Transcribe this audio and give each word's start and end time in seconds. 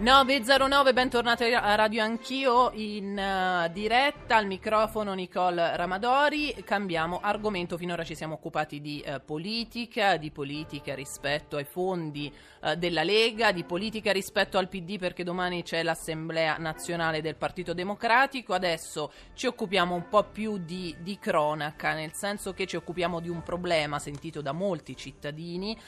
909, 0.00 0.94
bentornati 0.94 1.44
a 1.52 1.74
Radio 1.74 2.02
Anch'io 2.02 2.70
in 2.72 3.18
uh, 3.18 3.70
diretta, 3.70 4.36
al 4.36 4.46
microfono 4.46 5.12
Nicole 5.12 5.76
Ramadori, 5.76 6.54
cambiamo 6.64 7.20
argomento, 7.20 7.76
finora 7.76 8.02
ci 8.02 8.14
siamo 8.14 8.32
occupati 8.32 8.80
di 8.80 9.04
uh, 9.06 9.20
politica, 9.22 10.16
di 10.16 10.30
politica 10.30 10.94
rispetto 10.94 11.56
ai 11.58 11.64
fondi 11.64 12.32
uh, 12.62 12.76
della 12.76 13.02
Lega, 13.02 13.52
di 13.52 13.62
politica 13.64 14.10
rispetto 14.10 14.56
al 14.56 14.68
PD 14.70 14.98
perché 14.98 15.22
domani 15.22 15.62
c'è 15.62 15.82
l'Assemblea 15.82 16.56
nazionale 16.56 17.20
del 17.20 17.36
Partito 17.36 17.74
Democratico, 17.74 18.54
adesso 18.54 19.12
ci 19.34 19.48
occupiamo 19.48 19.94
un 19.94 20.08
po' 20.08 20.24
più 20.24 20.56
di, 20.56 20.96
di 21.00 21.18
cronaca, 21.18 21.92
nel 21.92 22.14
senso 22.14 22.54
che 22.54 22.64
ci 22.64 22.76
occupiamo 22.76 23.20
di 23.20 23.28
un 23.28 23.42
problema 23.42 23.98
sentito 23.98 24.40
da 24.40 24.52
molti 24.52 24.96
cittadini, 24.96 25.78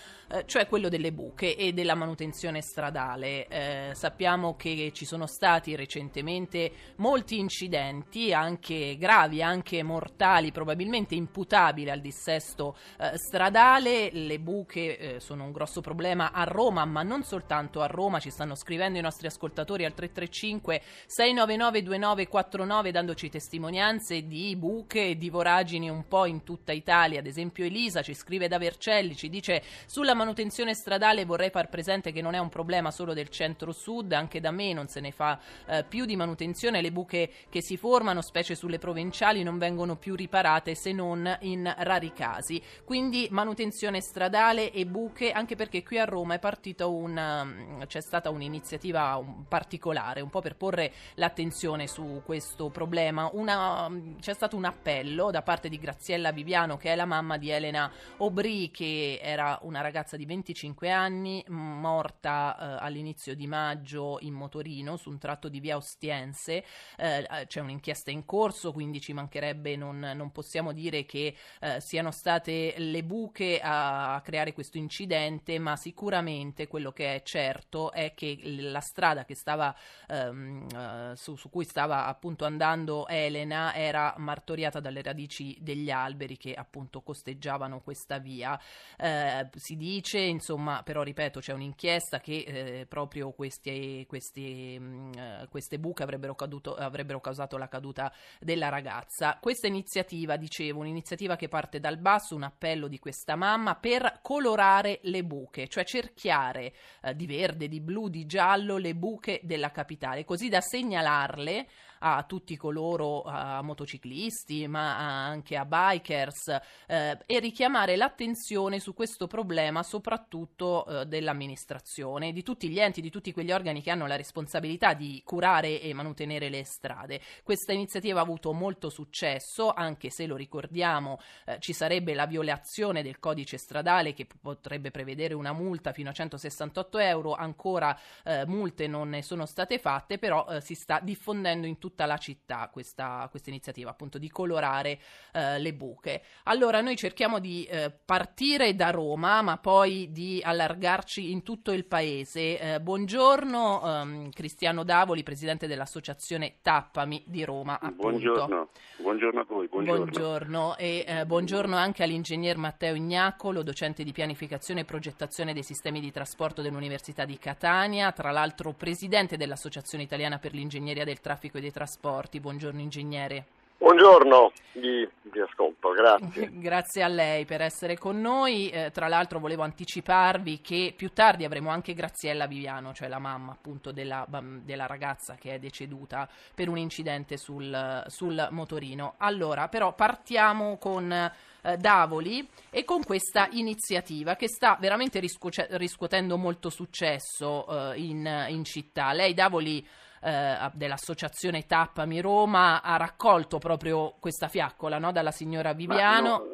cioè 0.47 0.67
quello 0.67 0.89
delle 0.89 1.13
buche 1.13 1.57
e 1.57 1.73
della 1.73 1.95
manutenzione 1.95 2.63
stradale 2.63 3.91
sappiamo 3.93 4.57
che 4.57 4.91
ci 4.95 5.05
sono 5.05 5.27
stati 5.27 5.75
recentemente 5.77 6.73
molti 6.97 7.39
incidenti, 7.39 8.33
anche 8.33 8.97
gravi, 8.99 9.43
anche 9.43 9.83
mortali, 9.83 10.53
probabilmente 10.53 11.15
imputabili 11.15 11.91
al 11.91 12.01
dissesto 12.01 12.77
eh, 12.99 13.17
stradale. 13.17 14.11
Le 14.13 14.39
buche 14.39 14.99
eh, 14.99 15.21
sono 15.21 15.45
un 15.45 15.53
grosso 15.53 15.81
problema 15.81 16.33
a 16.33 16.45
Roma, 16.45 16.85
ma 16.85 17.03
non 17.03 17.23
soltanto 17.23 17.81
a 17.81 17.87
Roma, 17.87 18.21
ci 18.21 18.31
stanno 18.31 18.55
scrivendo 18.55 18.99
i 18.99 19.03
nostri 19.03 19.27
ascoltatori 19.27 19.85
al 19.85 19.95
335 19.95 20.83
699 21.07 21.83
2949 21.83 22.91
dandoci 22.91 23.29
testimonianze 23.29 24.27
di 24.27 24.57
buche 24.57 25.11
e 25.11 25.17
di 25.17 25.31
voragini 25.31 25.89
un 25.89 26.07
po' 26.07 26.27
in 26.27 26.43
tutta 26.45 26.73
Italia. 26.73 27.21
Ad 27.21 27.27
esempio 27.27 27.65
Elisa 27.65 28.03
ci 28.03 28.15
scrive 28.15 28.49
da 28.49 28.59
Vercelli, 28.59 29.17
ci 29.17 29.29
dice 29.29 29.63
sulla 29.87 30.15
manutenzione 30.23 30.75
stradale 30.75 31.25
vorrei 31.25 31.51
far 31.51 31.69
presente 31.69 32.13
che 32.13 32.23
non 32.23 32.35
è 32.35 32.39
un 32.39 32.49
problema 32.49 32.91
solo 32.91 33.13
del 33.13 33.29
centro-sud, 33.29 33.81
sud, 33.83 34.13
anche 34.13 34.41
da 34.41 34.51
me 34.51 34.73
non 34.73 34.87
se 34.89 35.01
ne 35.01 35.11
fa 35.11 35.39
eh, 35.67 35.85
più 35.85 36.05
di 36.05 36.17
manutenzione, 36.17 36.81
le 36.81 36.93
buche 36.93 37.31
che 37.49 37.63
si 37.63 37.77
formano, 37.77 38.23
specie 38.23 38.55
sulle 38.55 38.79
provinciali, 38.79 39.43
non 39.43 39.59
vengono 39.59 39.97
più 39.97 40.15
riparate 40.15 40.75
se 40.75 40.93
non 40.93 41.37
in 41.41 41.73
rari 41.79 42.13
casi. 42.13 42.63
Quindi 42.85 43.29
manutenzione 43.31 44.01
stradale 44.01 44.71
e 44.71 44.87
buche, 44.87 45.33
anche 45.33 45.57
perché 45.57 45.83
qui 45.83 45.99
a 45.99 46.05
Roma 46.05 46.35
è 46.35 46.39
partita 46.39 46.87
una, 46.87 47.45
mm, 47.45 47.83
c'è 47.87 48.01
stata 48.01 48.31
un'iniziativa 48.31 49.21
particolare, 49.49 50.21
un 50.21 50.31
po' 50.31 50.41
per 50.41 50.57
porre 50.57 50.93
l'attenzione 51.15 51.87
su 51.87 52.23
questo 52.25 52.71
problema. 52.71 53.29
Una, 53.33 53.89
mm, 53.89 54.19
c'è 54.21 54.33
stato 54.33 54.57
un 54.57 54.65
appello 54.65 55.31
da 55.31 55.43
parte 55.43 55.69
di 55.69 55.79
Graziella 55.79 56.31
Viviano, 56.31 56.77
che 56.77 56.93
è 56.93 56.97
la 56.97 57.05
mamma 57.05 57.37
di 57.37 57.51
Elena 57.51 57.91
Obri, 58.19 58.71
che 58.71 59.19
era 59.21 59.59
una 59.63 59.81
ragazza 59.81 60.12
di 60.17 60.27
25 60.27 60.91
anni, 60.91 61.45
morta 61.49 62.57
eh, 62.57 62.85
all'inizio 62.85 63.35
di 63.35 63.47
maggio 63.47 64.19
in 64.21 64.35
motorino 64.35 64.97
su 64.97 65.11
un 65.11 65.19
tratto 65.19 65.49
di 65.49 65.61
via 65.61 65.77
Ostiense, 65.77 66.65
eh, 66.97 67.27
eh, 67.31 67.47
c'è 67.47 67.61
un'inchiesta 67.61 68.11
in 68.11 68.25
corso, 68.25 68.73
quindi 68.73 69.01
ci 69.01 69.13
mancherebbe, 69.13 69.77
non, 69.77 69.99
non 69.99 70.33
possiamo 70.33 70.73
dire 70.73 71.05
che 71.05 71.35
eh, 71.61 71.81
siano 71.81 72.11
state 72.11 72.75
le 72.79 73.05
buche 73.05 73.61
a, 73.61 74.15
a 74.15 74.21
creare 74.21 74.53
questo 74.53 74.79
incidente, 74.79 75.59
ma 75.59 75.77
sicuramente 75.77 76.67
quello 76.67 76.93
che 76.93 77.15
è 77.15 77.23
certo 77.23 77.93
è 77.93 78.15
che 78.15 78.39
la 78.43 78.81
strada 78.81 79.25
che 79.25 79.35
stava, 79.35 79.75
ehm, 80.09 80.67
eh, 80.75 81.17
su, 81.17 81.37
su 81.37 81.51
cui 81.51 81.65
stava 81.65 82.07
appunto 82.07 82.45
andando 82.45 83.07
Elena 83.09 83.75
era 83.75 84.15
martoriata 84.19 84.81
dalle 84.81 85.03
radici 85.03 85.57
degli 85.61 85.91
alberi 85.91 86.37
che 86.37 86.55
appunto 86.55 87.03
costeggiavano 87.03 87.81
questa 87.81 88.19
via. 88.19 88.59
Eh, 88.99 89.49
si 89.57 89.77
dice, 89.77 90.02
insomma, 90.11 90.83
però 90.83 91.03
ripeto, 91.03 91.41
c'è 91.41 91.53
un'inchiesta 91.53 92.21
che 92.21 92.45
eh, 92.47 92.87
proprio 92.87 93.31
questi 93.31 93.51
queste, 93.53 94.07
queste, 94.07 94.79
mm, 94.79 95.13
eh, 95.13 95.47
queste 95.49 95.79
buche 95.79 96.03
avrebbero, 96.03 96.35
caduto, 96.35 96.75
avrebbero 96.75 97.21
causato 97.21 97.57
la 97.57 97.69
caduta 97.69 98.13
della 98.41 98.69
ragazza. 98.69 99.39
Questa 99.41 99.67
iniziativa, 99.67 100.37
dicevo, 100.37 100.81
un'iniziativa 100.81 101.37
che 101.37 101.49
parte 101.49 101.81
dal 101.81 101.99
basso, 101.99 102.35
un 102.35 102.45
appello 102.45 102.89
di 102.89 102.99
questa 102.99 103.37
mamma 103.37 103.77
per 103.77 104.21
colorare 104.23 105.01
le 105.03 105.25
buche, 105.25 105.69
cioè 105.69 105.85
cerchiare 105.85 106.75
eh, 107.03 107.15
di 107.15 107.27
verde, 107.27 107.69
di 107.69 107.81
blu, 107.81 108.09
di 108.09 108.27
giallo 108.27 108.77
le 108.77 108.95
buche 108.95 109.41
della 109.43 109.71
capitale, 109.71 110.25
così 110.25 110.49
da 110.49 110.61
segnalarle 110.61 111.67
a 112.03 112.25
tutti 112.25 112.57
coloro, 112.57 113.23
a 113.23 113.63
motociclisti, 113.63 114.67
ma 114.67 114.99
anche 114.99 115.57
a 115.57 115.65
bikers, 115.65 116.49
eh, 116.89 117.19
e 117.25 117.39
richiamare 117.39 117.95
l'attenzione 117.97 118.81
su 118.81 118.93
questo 118.93 119.29
problema 119.29 119.85
soprattutto 119.85 120.85
eh, 120.85 121.07
dell'amministrazione, 121.07 122.33
di 122.33 122.43
tutti 122.43 122.69
gli 122.69 122.81
enti, 122.81 123.01
di 123.01 123.11
tutti 123.11 123.33
quegli 123.33 123.53
organi 123.53 123.83
che 123.83 123.91
hanno 123.91 124.09
la 124.09 124.17
responsabilità 124.17 124.95
di 124.95 125.23
curare 125.25 125.81
e 125.81 125.95
mantenere 125.95 126.49
le 126.49 126.65
strade. 126.65 127.21
Questa 127.45 127.73
iniziativa 127.73 128.19
ha 128.19 128.23
avuto 128.23 128.53
molto 128.53 128.91
successo, 128.91 129.73
anche 129.73 130.11
se 130.11 130.27
lo 130.27 130.35
ricordiamo, 130.35 131.21
eh, 131.47 131.59
ci 131.61 131.73
sarebbe 131.73 132.15
la 132.15 132.27
violazione 132.27 133.03
del 133.03 133.21
codice 133.21 133.59
stradale 133.59 134.13
che 134.13 134.27
potrebbe 134.41 134.91
prevedere 134.91 135.35
una 135.35 135.53
multa 135.53 135.93
fino 135.93 136.11
a 136.11 136.13
168 136.13 136.99
euro, 136.99 137.35
ancora 137.35 137.97
eh, 138.25 138.45
multe 138.47 138.89
non 138.89 139.11
ne 139.11 139.23
sono 139.23 139.47
state 139.47 139.79
fatte, 139.79 140.19
però 140.19 140.47
eh, 140.49 140.61
si 140.61 140.75
sta 140.75 140.99
diffondendo 141.01 141.67
in 141.67 141.79
tutto 141.79 141.92
tutta 141.93 142.07
la 142.07 142.17
città 142.17 142.71
questa, 142.73 143.29
questa 143.31 143.51
iniziativa 143.51 143.91
appunto 143.91 144.17
di 144.17 144.31
colorare 144.31 144.99
eh, 145.33 145.59
le 145.59 145.75
buche. 145.75 146.23
Allora 146.45 146.81
noi 146.81 146.97
cerchiamo 146.97 147.39
di 147.39 147.65
eh, 147.65 147.91
partire 147.91 148.75
da 148.75 148.91
Roma 148.91 149.43
ma 149.43 149.59
poi 149.59 150.11
di 150.11 150.41
allargarci 150.43 151.31
in 151.31 151.43
tutto 151.43 151.73
il 151.73 151.85
paese. 151.85 152.59
Eh, 152.59 152.81
buongiorno 152.81 153.83
ehm, 153.85 154.31
Cristiano 154.31 154.85
Davoli, 154.85 155.23
presidente 155.23 155.67
dell'associazione 155.67 156.57
Tappami 156.63 157.23
di 157.27 157.45
Roma. 157.45 157.79
Buongiorno. 157.95 158.71
buongiorno 158.97 159.41
a 159.41 159.45
voi. 159.47 159.69
Buongiorno, 159.69 160.05
buongiorno. 160.05 160.77
e 160.79 161.05
eh, 161.07 161.27
buongiorno 161.27 161.77
anche 161.77 162.03
all'ingegner 162.03 162.57
Matteo 162.57 162.95
Ignacolo, 162.95 163.63
docente 163.63 164.03
di 164.03 164.13
pianificazione 164.13 164.81
e 164.81 164.85
progettazione 164.85 165.53
dei 165.53 165.63
sistemi 165.63 166.01
di 166.01 166.11
trasporto 166.11 166.63
dell'Università 166.63 167.27
di 167.27 167.37
Catania, 167.37 168.13
tra 168.13 168.31
l'altro 168.31 168.73
presidente 168.73 169.37
dell'Associazione 169.37 170.05
Italiana 170.05 170.39
per 170.39 170.55
l'Ingegneria 170.55 171.05
del 171.05 171.21
Traffico 171.21 171.59
e 171.59 171.61
dei 171.61 171.71
Trasporti 171.71 171.82
Trasporti. 171.83 172.39
Buongiorno 172.39 172.81
ingegnere. 172.81 173.45
Buongiorno, 173.79 174.53
vi, 174.75 175.09
vi, 175.23 175.41
ascolto, 175.41 175.91
grazie. 175.91 176.49
grazie 176.55 177.03
a 177.03 177.09
lei 177.09 177.45
per 177.45 177.61
essere 177.61 177.99
con 177.99 178.21
noi. 178.21 178.71
Eh, 178.71 178.93
tra 178.93 179.09
l'altro 179.09 179.41
volevo 179.41 179.63
anticiparvi 179.63 180.61
che 180.61 180.95
più 180.97 181.13
tardi 181.13 181.45
avremo 181.45 181.71
anche 181.71 181.93
Graziella 181.93 182.47
Viviano, 182.47 182.95
cioè 182.95 183.09
la 183.09 183.19
mamma 183.19 183.51
appunto 183.51 183.91
della, 183.91 184.25
della 184.63 184.87
ragazza 184.87 185.35
che 185.35 185.55
è 185.55 185.59
deceduta 185.59 186.29
per 186.55 186.69
un 186.69 186.79
incidente 186.79 187.37
sul, 187.37 188.05
sul 188.07 188.47
motorino. 188.53 189.15
Allora, 189.17 189.67
però 189.67 189.93
partiamo 189.93 190.79
con 190.79 191.11
eh, 191.11 191.77
Davoli 191.79 192.49
e 192.71 192.85
con 192.85 193.03
questa 193.03 193.49
iniziativa 193.51 194.37
che 194.37 194.47
sta 194.47 194.77
veramente 194.79 195.19
riscuoce- 195.19 195.67
riscuotendo 195.71 196.37
molto 196.37 196.71
successo 196.71 197.93
eh, 197.93 197.99
in, 197.99 198.47
in 198.51 198.63
città. 198.63 199.13
Lei 199.13 199.35
Davoli 199.35 199.85
eh, 200.23 200.71
dell'associazione 200.75 201.67
Tappami 201.67 202.21
Roma 202.21 202.81
ha 202.81 202.97
raccolto 202.97 203.59
proprio 203.59 204.15
questa 204.21 204.49
fiaccola 204.49 204.99
no? 204.99 205.13
dalla 205.13 205.33
signora 205.33 205.73
Viviano. 205.73 206.45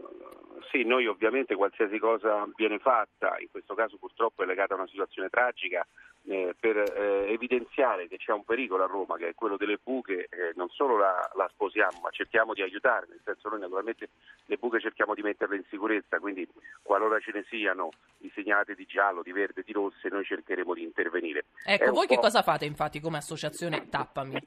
Sì, 0.71 0.85
noi 0.85 1.07
ovviamente 1.07 1.55
qualsiasi 1.55 1.99
cosa 1.99 2.47
viene 2.55 2.79
fatta, 2.79 3.37
in 3.39 3.49
questo 3.51 3.75
caso 3.75 3.97
purtroppo 3.97 4.43
è 4.43 4.47
legata 4.47 4.75
a 4.75 4.77
una 4.77 4.87
situazione 4.87 5.29
tragica, 5.29 5.87
eh, 6.29 6.55
per 6.59 6.77
eh, 6.77 7.33
evidenziare 7.33 8.07
che 8.07 8.19
c'è 8.19 8.33
un 8.33 8.45
pericolo 8.45 8.85
a 8.85 8.87
Roma 8.87 9.17
che 9.17 9.29
è 9.29 9.35
quello 9.35 9.57
delle 9.57 9.79
buche, 9.83 10.29
eh, 10.29 10.53
non 10.57 10.69
solo 10.69 10.99
la, 10.99 11.31
la, 11.35 11.49
sposiamo 11.51 12.01
ma 12.03 12.11
cerchiamo 12.11 12.53
di 12.53 12.61
aiutare, 12.61 13.07
nel 13.09 13.21
senso 13.25 13.49
noi 13.49 13.61
naturalmente 13.61 14.11
le 14.45 14.57
buche 14.57 14.79
cerchiamo 14.79 15.15
di 15.15 15.23
metterle 15.23 15.57
in 15.57 15.65
sicurezza, 15.71 16.19
quindi 16.19 16.47
qualora 16.83 17.19
ce 17.19 17.31
ne 17.33 17.45
siano 17.49 17.89
disegnate 18.19 18.75
di 18.75 18.85
giallo, 18.85 19.23
di 19.23 19.33
verde, 19.33 19.63
di 19.65 19.73
rosse, 19.73 20.09
noi 20.11 20.25
cercheremo 20.25 20.75
di 20.75 20.83
intervenire. 20.83 21.47
Ecco, 21.65 21.93
voi 21.93 22.07
che 22.07 22.19
cosa 22.19 22.43
fate 22.43 22.67
infatti 22.67 23.01
come 23.01 23.17
associazione 23.17 23.89
Tappami? 23.89 24.39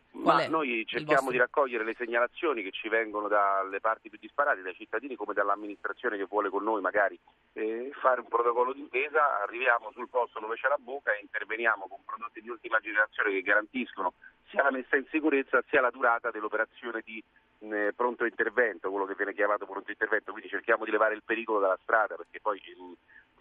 Noi 0.50 0.83
cerchiamo 0.85 1.21
vostro... 1.21 1.31
di 1.31 1.38
raccogliere 1.38 1.83
le 1.83 1.95
segnalazioni 1.97 2.63
che 2.63 2.71
ci 2.71 2.89
vengono 2.89 3.27
dalle 3.27 3.79
parti 3.79 4.09
più 4.09 4.19
disparate, 4.19 4.62
dai 4.62 4.75
cittadini 4.75 5.15
come 5.15 5.33
dall'amministrazione 5.33 6.18
che 6.18 6.25
vuole 6.25 6.50
con 6.50 6.63
noi 6.63 6.81
magari 6.81 7.19
eh, 7.53 7.91
fare 8.00 8.21
un 8.21 8.27
protocollo 8.27 8.73
d'intesa, 8.73 9.41
arriviamo 9.41 9.91
sul 9.91 10.09
posto 10.09 10.39
dove 10.39 10.56
c'è 10.56 10.68
la 10.68 10.79
buca 10.79 11.13
e 11.13 11.21
interveniamo 11.21 11.88
con 11.88 12.00
prodotti 12.06 12.41
di 12.41 12.50
ultima 12.50 12.79
generazione 12.79 13.31
che 13.31 13.41
garantiscono 13.41 14.13
sia 14.50 14.63
la 14.63 14.71
messa 14.71 14.97
in 14.97 15.06
sicurezza 15.09 15.63
sia 15.69 15.81
la 15.81 15.89
durata 15.89 16.29
dell'operazione 16.29 17.01
di 17.03 17.23
eh, 17.59 17.94
pronto 17.95 18.25
intervento, 18.25 18.89
quello 18.89 19.06
che 19.06 19.15
viene 19.15 19.33
chiamato 19.33 19.65
pronto 19.65 19.91
intervento, 19.91 20.31
quindi 20.31 20.50
cerchiamo 20.50 20.85
di 20.85 20.91
levare 20.91 21.15
il 21.15 21.23
pericolo 21.23 21.59
dalla 21.59 21.79
strada 21.81 22.15
perché 22.15 22.39
poi 22.41 22.59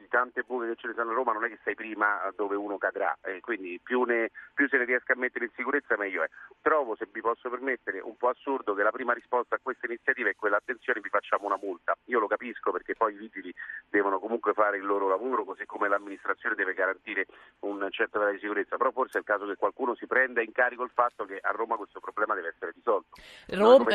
il, 0.01 0.09
tante 0.09 0.43
buche 0.43 0.69
che 0.69 0.77
ce 0.77 0.89
ne 0.89 0.95
sono 0.95 1.11
a 1.11 1.15
Roma 1.15 1.33
non 1.33 1.45
è 1.45 1.49
che 1.49 1.59
sei 1.63 1.75
prima 1.75 2.31
dove 2.35 2.57
uno 2.57 2.79
cadrà, 2.79 3.17
eh, 3.23 3.41
quindi 3.41 3.81
più, 3.83 4.03
ne, 4.03 4.31
più, 4.55 4.69
se 4.69 4.79
ne 4.79 4.85
riesca 4.85 5.13
a 5.13 5.17
mettere 5.17 5.45
in 5.45 5.53
sicurezza 5.55 5.97
meglio 5.97 6.23
è. 6.23 6.29
Trovo, 6.61 6.97
se 6.97 7.07
vi 7.11 7.21
posso 7.21 7.49
permettere, 7.49 8.01
un 8.01 8.17
po' 8.17 8.29
assurdo 8.29 8.75
che 8.75 8.83
la 8.83 8.91
prima 8.91 9.13
risposta 9.13 9.57
a 9.57 9.61
questa 9.63 9.87
iniziativa 9.87 10.29
è 10.29 10.35
quella 10.35 10.57
attenzione 10.57 11.01
vi 11.01 11.09
facciamo 11.09 11.47
una 11.47 11.59
multa. 11.61 11.97
Io 12.07 12.19
lo 12.19 12.27
capisco 12.27 12.71
perché 12.71 12.95
poi 12.95 13.15
i 13.15 13.17
vigili 13.17 13.55
devono 13.89 14.19
comunque 14.19 14.53
fare 14.53 14.77
il 14.79 14.85
loro 14.85 15.09
lavoro, 15.09 15.45
così 15.45 15.65
come 15.67 15.89
l'amministrazione 15.89 16.55
deve 16.55 16.75
garantire 16.75 17.27
un 17.61 17.87
certo 17.91 18.19
grado 18.19 18.35
di 18.35 18.41
sicurezza, 18.41 18.77
però 18.77 18.91
forse 18.91 19.19
è 19.19 19.21
il 19.21 19.27
caso 19.27 19.47
che 19.47 19.57
qualcuno 19.57 19.95
si 19.95 20.07
prenda 20.07 20.43
in 20.43 20.53
carico 20.53 20.85
il 20.85 20.91
fatto 20.93 21.25
che 21.25 21.39
a 21.41 21.51
Roma 21.51 21.77
questo 21.77 22.01
problema 22.01 22.35
deve 22.35 22.49
essere 22.49 22.73
risolto. 22.75 23.17
Roma, 23.49 23.91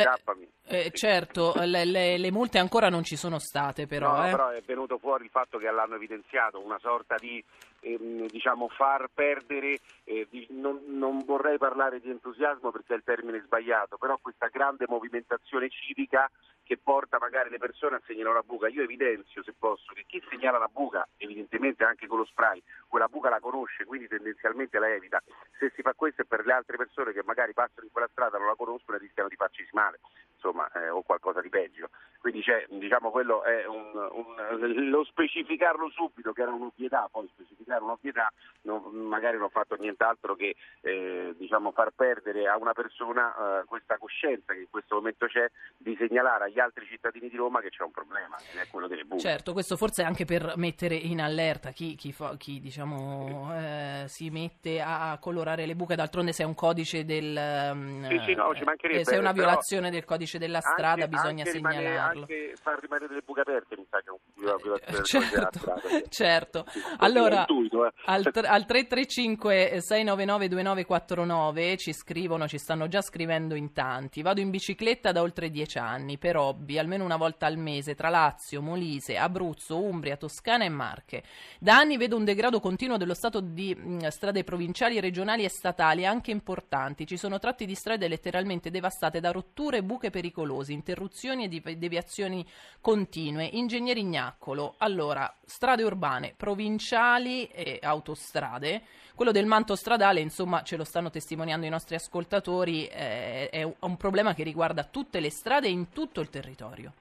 eh, 0.67 0.85
eh, 0.85 0.91
certo, 0.91 1.53
le, 1.63 1.85
le, 1.85 2.17
le, 2.17 2.31
multe 2.31 2.57
ancora 2.57 2.89
non 2.89 3.03
ci 3.03 3.15
sono 3.15 3.39
state 3.39 3.87
però. 3.87 4.15
No, 4.15 4.27
eh. 4.27 4.31
però 4.31 4.49
è 4.49 4.61
venuto 4.61 4.97
fuori 4.97 5.25
il 5.25 5.29
fatto 5.29 5.57
che 5.57 5.67
l'hanno 5.95 6.03
evidenziato, 6.03 6.63
una 6.63 6.79
sorta 6.79 7.15
di 7.17 7.43
ehm, 7.79 8.27
diciamo, 8.27 8.67
far 8.69 9.07
perdere, 9.13 9.79
eh, 10.03 10.27
di, 10.29 10.45
non, 10.51 10.81
non, 10.87 11.23
vorrei 11.25 11.57
parlare 11.57 11.99
di 11.99 12.09
entusiasmo 12.09 12.71
perché 12.71 12.93
è 12.93 12.97
il 12.97 13.03
termine 13.03 13.41
sbagliato, 13.41 13.97
però 13.97 14.17
questa 14.21 14.47
grande 14.47 14.85
movimentazione 14.87 15.69
civica 15.69 16.29
che 16.63 16.77
porta 16.77 17.19
magari 17.19 17.51
le 17.51 17.59
persone 17.59 17.97
a 17.97 18.01
segnalare 18.05 18.37
una 18.37 18.43
buca. 18.45 18.67
Io 18.67 18.81
evidenzio, 18.81 19.43
se 19.43 19.53
posso, 19.53 19.93
che 19.93 20.03
chi 20.07 20.21
segnala 20.29 20.57
una 20.57 20.67
buca, 20.71 21.07
evidentemente 21.17 21.83
anche 21.83 22.07
con 22.07 22.17
lo 22.17 22.25
spray, 22.25 22.61
quella 22.87 23.07
buca 23.07 23.29
la 23.29 23.39
conosce, 23.39 23.85
quindi 23.85 24.07
tendenzialmente 24.07 24.79
la 24.79 24.91
evita. 24.91 25.21
Se 25.59 25.71
si 25.75 25.83
fa 25.83 25.93
questo 25.93 26.23
è 26.23 26.25
per 26.25 26.43
le 26.43 26.53
altre 26.53 26.77
persone 26.77 27.13
che 27.13 27.21
magari 27.23 27.53
passano 27.53 27.85
in 27.85 27.91
quella 27.91 28.09
strada, 28.11 28.39
non 28.39 28.47
la 28.47 28.55
conoscono 28.55 28.97
e 28.97 28.99
rischiano 28.99 29.29
di 29.29 29.35
farci 29.35 29.67
male, 29.73 29.99
insomma, 30.45 30.69
eh, 30.71 30.89
o 30.89 31.01
qualcosa 31.01 31.41
di 31.41 31.49
peggio. 31.49 31.89
Quindi 32.19 32.41
c'è, 32.41 32.65
diciamo, 32.69 33.11
quello 33.11 33.43
è 33.43 33.65
un, 33.65 33.91
un, 33.93 34.89
lo 34.89 35.03
specificarlo 35.03 35.89
subito, 35.89 36.33
che 36.33 36.41
era 36.41 36.51
un'ovvietà, 36.51 37.07
poi 37.11 37.27
specificare 37.33 37.83
un'ovvietà 37.83 38.31
non, 38.63 38.81
magari 39.07 39.37
non 39.37 39.45
ho 39.45 39.49
fatto 39.49 39.75
nient'altro 39.75 40.35
che 40.35 40.55
eh, 40.81 41.35
diciamo, 41.37 41.71
far 41.71 41.91
perdere 41.95 42.47
a 42.47 42.57
una 42.57 42.73
persona 42.73 43.61
eh, 43.61 43.65
questa 43.65 43.97
coscienza 43.97 44.53
che 44.53 44.61
in 44.61 44.69
questo 44.69 44.95
momento 44.95 45.27
c'è 45.27 45.47
di 45.77 45.95
segnalare 45.97 46.45
agli 46.45 46.59
altri 46.59 46.85
cittadini 46.87 47.29
di 47.29 47.37
Roma 47.37 47.61
che 47.61 47.69
c'è 47.69 47.83
un 47.83 47.91
problema, 47.91 48.35
che 48.37 48.61
è 48.61 48.67
quello 48.69 48.87
delle 48.87 49.03
buche. 49.03 49.21
Certo, 49.21 49.53
questo 49.53 49.77
forse 49.77 50.03
anche 50.03 50.25
per 50.25 50.53
mettere 50.55 50.95
in 50.95 51.21
allerta 51.21 51.71
chi, 51.71 51.95
chi, 51.95 52.11
fa, 52.11 52.35
chi 52.37 52.59
diciamo, 52.59 53.51
eh, 53.55 54.03
si 54.07 54.29
mette 54.29 54.81
a 54.81 55.17
colorare 55.19 55.65
le 55.65 55.75
buche, 55.75 55.95
d'altronde 55.95 56.33
se 56.33 56.43
è 56.43 56.45
un 56.45 56.55
codice 56.55 57.05
del... 57.05 57.71
Um, 57.71 58.07
sì, 58.07 58.19
sì, 58.25 58.33
no, 58.33 58.51
mancherebbe, 58.63 59.03
se 59.03 59.15
è 59.15 59.19
una 59.19 59.31
violazione 59.31 59.91
del 59.91 60.05
codice 60.05 60.34
della 60.37 60.61
strada 60.61 61.03
anche, 61.03 61.07
bisogna 61.07 61.43
anche 61.43 61.51
segnalarlo. 61.51 62.21
anche 62.21 62.53
far 62.61 62.79
rimanere 62.79 63.13
le 63.13 63.21
buche 63.21 63.41
aperte 63.41 63.75
mi 63.77 63.85
sa 63.89 63.99
che 64.01 64.09
è 64.09 64.11
violazione 64.35 65.03
certo, 65.03 65.59
certo. 66.09 66.65
allora 66.97 67.39
intuito, 67.39 67.85
eh. 67.85 67.91
al, 68.05 68.23
al 68.25 68.65
335 68.65 69.79
699 69.81 70.47
2949 70.47 71.77
ci 71.77 71.93
scrivono 71.93 72.47
ci 72.47 72.57
stanno 72.57 72.87
già 72.87 73.01
scrivendo 73.01 73.55
in 73.55 73.71
tanti 73.73 74.21
vado 74.21 74.41
in 74.41 74.49
bicicletta 74.49 75.11
da 75.11 75.21
oltre 75.21 75.49
dieci 75.49 75.77
anni 75.77 76.17
per 76.17 76.37
hobby 76.37 76.77
almeno 76.77 77.03
una 77.03 77.17
volta 77.17 77.45
al 77.45 77.57
mese 77.57 77.95
tra 77.95 78.09
Lazio, 78.09 78.61
Molise, 78.61 79.17
Abruzzo, 79.17 79.81
Umbria, 79.81 80.17
Toscana 80.17 80.65
e 80.65 80.69
Marche 80.69 81.23
da 81.59 81.77
anni 81.77 81.97
vedo 81.97 82.15
un 82.15 82.25
degrado 82.25 82.59
continuo 82.59 82.97
dello 82.97 83.13
stato 83.13 83.39
di 83.39 83.75
mh, 83.75 84.07
strade 84.07 84.43
provinciali, 84.43 84.99
regionali 84.99 85.43
e 85.43 85.49
statali 85.49 86.05
anche 86.05 86.31
importanti 86.31 87.07
ci 87.07 87.17
sono 87.17 87.39
tratti 87.39 87.65
di 87.65 87.75
strade 87.75 88.07
letteralmente 88.07 88.69
devastate 88.69 89.19
da 89.19 89.31
rotture 89.31 89.83
buche 89.83 90.09
pericolosi 90.09 90.73
interruzioni 90.73 91.45
e 91.45 91.77
deviazioni 91.77 92.45
continue. 92.81 93.49
Ingegneri 93.53 94.03
Ignacolo, 94.25 94.73
allora, 94.79 95.31
strade 95.45 95.83
urbane, 95.83 96.33
provinciali 96.35 97.45
e 97.47 97.79
autostrade. 97.81 98.81
Quello 99.13 99.31
del 99.31 99.45
manto 99.45 99.75
stradale, 99.75 100.19
insomma, 100.19 100.63
ce 100.63 100.77
lo 100.77 100.83
stanno 100.83 101.11
testimoniando 101.11 101.65
i 101.65 101.69
nostri 101.69 101.95
ascoltatori, 101.95 102.87
eh, 102.87 103.49
è 103.49 103.63
un 103.63 103.97
problema 103.97 104.33
che 104.33 104.43
riguarda 104.43 104.83
tutte 104.83 105.19
le 105.19 105.29
strade 105.29 105.67
in 105.67 105.91
tutto 105.91 106.21
il 106.21 106.29
territorio. 106.29 106.91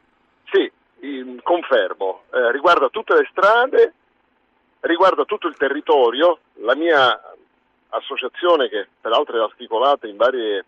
Sì, 0.51 0.71
confermo, 1.43 2.25
eh, 2.31 2.53
riguarda 2.53 2.89
tutte 2.89 3.15
le 3.15 3.27
strade, 3.31 3.95
riguarda 4.81 5.25
tutto 5.25 5.49
il 5.49 5.57
territorio. 5.57 6.41
La 6.61 6.75
mia 6.75 7.21
associazione, 7.89 8.69
che 8.69 8.87
peraltro 9.01 9.39
è 9.39 9.43
articolata 9.43 10.07
in 10.07 10.17
varie 10.17 10.65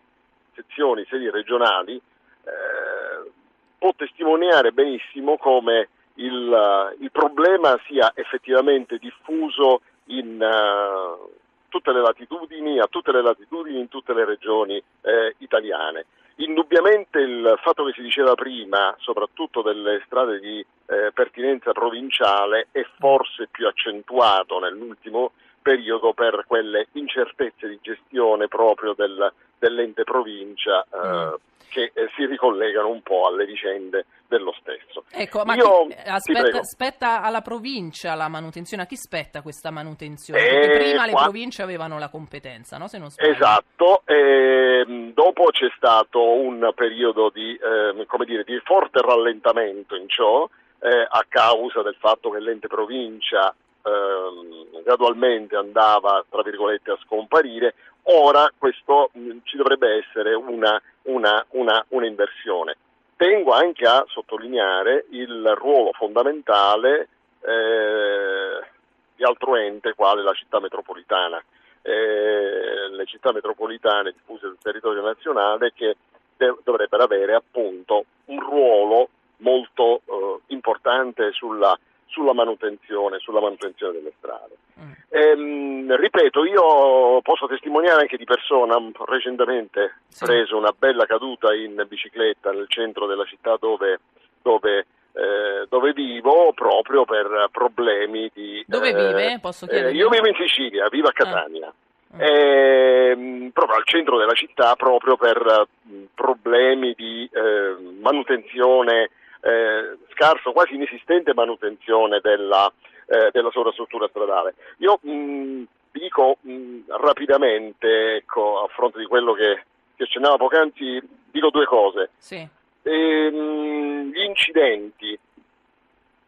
sezioni, 0.55 1.05
sedi 1.07 1.29
regionali, 1.29 1.95
eh, 1.95 3.31
può 3.77 3.93
testimoniare 3.95 4.71
benissimo 4.71 5.37
come 5.37 5.89
il, 6.17 6.49
uh, 6.49 7.01
il 7.01 7.11
problema 7.11 7.79
sia 7.87 8.11
effettivamente 8.15 8.97
diffuso 8.97 9.81
in 10.05 10.39
uh, 10.39 11.29
tutte 11.69 11.91
le 11.91 12.01
latitudini, 12.01 12.79
a 12.79 12.87
tutte 12.87 13.11
le 13.11 13.21
latitudini, 13.21 13.79
in 13.79 13.89
tutte 13.89 14.13
le 14.13 14.25
regioni 14.25 14.81
eh, 15.01 15.35
italiane. 15.39 16.05
Indubbiamente 16.37 17.19
il 17.19 17.59
fatto 17.61 17.83
che 17.85 17.93
si 17.93 18.01
diceva 18.01 18.35
prima, 18.35 18.95
soprattutto 18.99 19.61
delle 19.61 20.01
strade 20.05 20.39
di 20.39 20.59
eh, 20.59 21.11
pertinenza 21.13 21.71
provinciale, 21.71 22.67
è 22.71 22.85
forse 22.99 23.47
più 23.49 23.67
accentuato 23.67 24.59
nell'ultimo 24.59 25.31
periodo 25.61 26.13
per 26.13 26.45
quelle 26.47 26.87
incertezze 26.93 27.67
di 27.67 27.79
gestione 27.81 28.47
proprio 28.47 28.93
del, 28.93 29.33
dell'ente 29.57 30.03
provincia 30.03 30.83
eh, 30.83 31.07
mm. 31.07 31.33
Che 31.69 31.91
eh, 31.93 32.09
si 32.15 32.25
ricollegano 32.25 32.89
un 32.89 33.01
po' 33.01 33.27
alle 33.27 33.45
vicende 33.45 34.05
dello 34.27 34.53
stesso. 34.59 35.05
Ecco, 35.11 35.43
ma 35.45 35.55
Io, 35.55 35.87
chi, 35.87 35.95
aspetta, 36.05 36.63
spetta 36.63 37.21
alla 37.21 37.41
provincia 37.41 38.13
la 38.15 38.27
manutenzione, 38.27 38.83
a 38.83 38.85
chi 38.85 38.95
spetta 38.95 39.41
questa 39.41 39.71
manutenzione? 39.71 40.39
Perché 40.41 40.73
eh, 40.73 40.77
prima 40.89 41.05
le 41.05 41.11
qua... 41.11 41.23
province 41.23 41.61
avevano 41.61 41.97
la 41.97 42.09
competenza, 42.09 42.77
no? 42.77 42.87
Se 42.87 42.97
non 42.97 43.09
sbaglio. 43.09 43.31
Esatto, 43.31 44.01
e, 44.05 45.11
dopo 45.13 45.45
c'è 45.51 45.69
stato 45.75 46.21
un 46.21 46.71
periodo 46.75 47.29
di, 47.33 47.53
eh, 47.53 48.25
dire, 48.25 48.43
di 48.43 48.59
forte 48.63 49.01
rallentamento 49.01 49.95
in 49.95 50.09
ciò, 50.09 50.47
eh, 50.79 51.07
a 51.09 51.25
causa 51.27 51.81
del 51.81 51.95
fatto 51.99 52.29
che 52.29 52.39
l'ente 52.39 52.67
provincia 52.67 53.53
eh, 53.83 54.81
gradualmente 54.83 55.55
andava 55.55 56.23
tra 56.29 56.41
virgolette 56.43 56.91
a 56.91 56.99
scomparire, 57.03 57.73
ora 58.03 58.51
questo 58.57 59.09
mh, 59.13 59.37
ci 59.43 59.57
dovrebbe 59.57 59.97
essere 59.97 60.33
una, 60.33 60.79
una, 61.07 61.45
una, 61.49 61.83
una 61.89 62.05
inversione. 62.05 62.75
Tengo 63.15 63.53
anche 63.53 63.85
a 63.85 64.03
sottolineare 64.07 65.05
il 65.09 65.53
ruolo 65.55 65.91
fondamentale 65.93 67.09
eh, 67.41 68.67
di 69.15 69.23
altro 69.23 69.55
ente 69.55 69.93
quale 69.95 70.21
la 70.21 70.33
città 70.33 70.59
metropolitana. 70.59 71.41
Eh, 71.81 72.89
le 72.89 73.05
città 73.05 73.31
metropolitane 73.31 74.11
diffuse 74.11 74.47
sul 74.47 74.57
territorio 74.61 75.01
nazionale 75.01 75.71
che 75.73 75.95
de- 76.35 76.57
dovrebbero 76.63 77.03
avere 77.03 77.33
appunto 77.33 78.05
un 78.25 78.39
ruolo 78.39 79.09
molto 79.37 80.01
eh, 80.05 80.39
importante 80.47 81.31
sulla 81.31 81.77
sulla 82.07 82.33
manutenzione, 82.33 83.19
sulla 83.19 83.39
manutenzione 83.39 83.93
delle 83.93 84.13
strade. 84.17 84.55
Mm. 84.79 84.91
Ehm, 85.09 85.95
ripeto, 85.95 86.45
io 86.45 87.21
posso 87.21 87.47
testimoniare 87.47 88.01
anche 88.01 88.17
di 88.17 88.25
persona, 88.25 88.77
recentemente 89.05 89.99
sì. 90.07 90.25
preso 90.25 90.57
una 90.57 90.73
bella 90.77 91.05
caduta 91.05 91.53
in 91.53 91.83
bicicletta 91.87 92.51
nel 92.51 92.67
centro 92.67 93.05
della 93.07 93.25
città 93.25 93.55
dove, 93.59 93.99
dove, 94.41 94.85
eh, 95.13 95.65
dove 95.69 95.93
vivo, 95.93 96.51
proprio 96.53 97.05
per 97.05 97.49
problemi 97.51 98.29
di... 98.33 98.63
Dove 98.67 98.89
eh, 98.89 98.93
vive? 98.93 99.39
Posso 99.41 99.65
chiedere? 99.65 99.91
Eh, 99.91 99.95
io 99.95 100.09
vivo 100.09 100.27
in 100.27 100.35
Sicilia, 100.35 100.87
vivo 100.89 101.07
a 101.07 101.11
ah. 101.11 101.23
Catania. 101.23 101.67
Ah. 101.67 102.23
Eh, 102.23 103.49
proprio 103.53 103.77
al 103.77 103.85
centro 103.85 104.17
della 104.17 104.33
città, 104.33 104.75
proprio 104.75 105.17
per 105.17 105.67
mh, 105.81 106.03
problemi 106.13 106.93
di 106.95 107.29
eh, 107.31 107.75
manutenzione 108.01 109.09
eh, 109.47 109.97
scarso, 110.13 110.51
quasi 110.51 110.75
inesistente 110.75 111.33
manutenzione 111.33 112.19
della, 112.21 112.71
eh, 113.07 113.29
della 113.31 113.49
sovrastruttura 113.51 114.07
stradale. 114.09 114.55
Io 114.79 114.99
mh, 115.01 115.63
dico 115.91 116.37
mh, 116.41 116.79
rapidamente, 116.87 118.15
ecco, 118.17 118.63
a 118.63 118.67
fronte 118.67 118.99
di 118.99 119.05
quello 119.05 119.31
che, 119.33 119.63
che 119.95 120.03
accennava 120.03 120.35
poc'anzi, 120.35 121.01
dico 121.31 121.49
due 121.49 121.65
cose. 121.65 122.09
Sì. 122.17 122.45
E, 122.83 123.31
mh, 123.31 124.11
gli 124.11 124.21
incidenti 124.21 125.17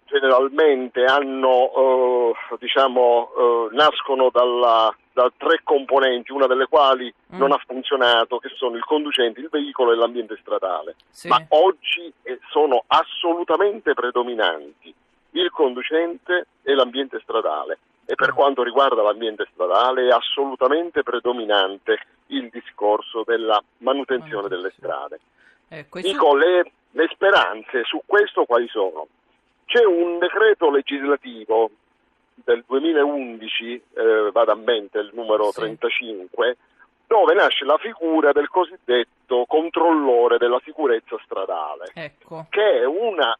generalmente 0.10 1.04
hanno, 1.06 1.72
eh, 1.76 2.56
diciamo, 2.60 3.30
eh, 3.38 3.76
nascono 3.76 4.30
dalla, 4.32 4.94
da 5.14 5.32
tre 5.38 5.62
componenti, 5.64 6.32
una 6.32 6.48
delle 6.48 6.68
quali 6.68 7.14
mm. 7.34 7.38
non 7.38 7.52
ha 7.52 7.62
funzionato, 7.66 8.40
che 8.40 8.50
sono 8.56 8.76
il 8.76 8.84
conducente, 8.84 9.40
il 9.40 9.50
veicolo 9.50 9.92
e 9.92 9.96
l'ambiente 9.96 10.38
stradale. 10.42 10.96
Sì. 11.10 11.28
Ma 11.28 11.44
oggi 11.50 12.12
eh, 12.24 12.40
sono 12.50 12.84
assolutamente 12.88 13.94
predominanti 13.94 14.94
il 15.32 15.52
conducente 15.52 16.48
e 16.64 16.74
l'ambiente 16.74 17.20
stradale. 17.22 17.78
E 18.06 18.16
per 18.16 18.32
mm. 18.32 18.36
quanto 18.36 18.64
riguarda 18.64 19.04
l'ambiente 19.04 19.48
stradale 19.54 20.08
è 20.08 20.12
assolutamente 20.12 21.04
predominante 21.04 22.00
il 22.28 22.50
discorso 22.50 23.24
della 23.26 23.62
manutenzione 23.78 24.48
delle 24.48 24.72
strade. 24.76 25.20
Eh, 25.70 25.88
questo... 25.88 26.10
Dico, 26.10 26.36
le, 26.36 26.72
le 26.92 27.08
speranze 27.14 27.84
su 27.84 28.02
questo 28.06 28.46
quali 28.46 28.68
sono? 28.68 29.08
C'è 29.70 29.86
un 29.86 30.18
decreto 30.18 30.72
legislativo 30.72 31.70
del 32.34 32.64
2011, 32.66 33.74
eh, 33.94 34.30
vado 34.32 34.52
a 34.52 34.56
mente 34.56 34.98
il 34.98 35.12
numero 35.14 35.52
Sì. 35.52 35.60
35, 35.60 36.58
dove 37.06 37.36
nasce 37.36 37.66
la 37.66 37.78
figura 37.78 38.32
del 38.32 38.48
cosiddetto 38.50 39.46
controllore 39.46 40.40
della 40.40 40.60
sicurezza 40.64 41.20
stradale, 41.24 41.92
Ecco. 41.94 42.48
che 42.50 42.80
è 42.80 42.86
una 42.86 43.38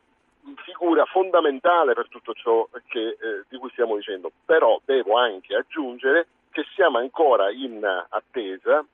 figura 0.64 1.04
fondamentale 1.06 1.94
per 1.96 2.08
tutto 2.10 2.34
ciò 2.34 2.68
che, 2.90 3.00
eh, 3.08 3.44
di 3.50 3.58
cui 3.58 3.72
stiamo 3.72 3.96
dicendo. 3.96 4.32
Però 4.46 4.80
devo 4.86 5.18
anche 5.18 5.56
aggiungere 5.56 6.28
che 6.52 6.64
siamo 6.76 7.00
ancora 7.00 7.50
in 7.50 7.84
attesa 8.10 8.86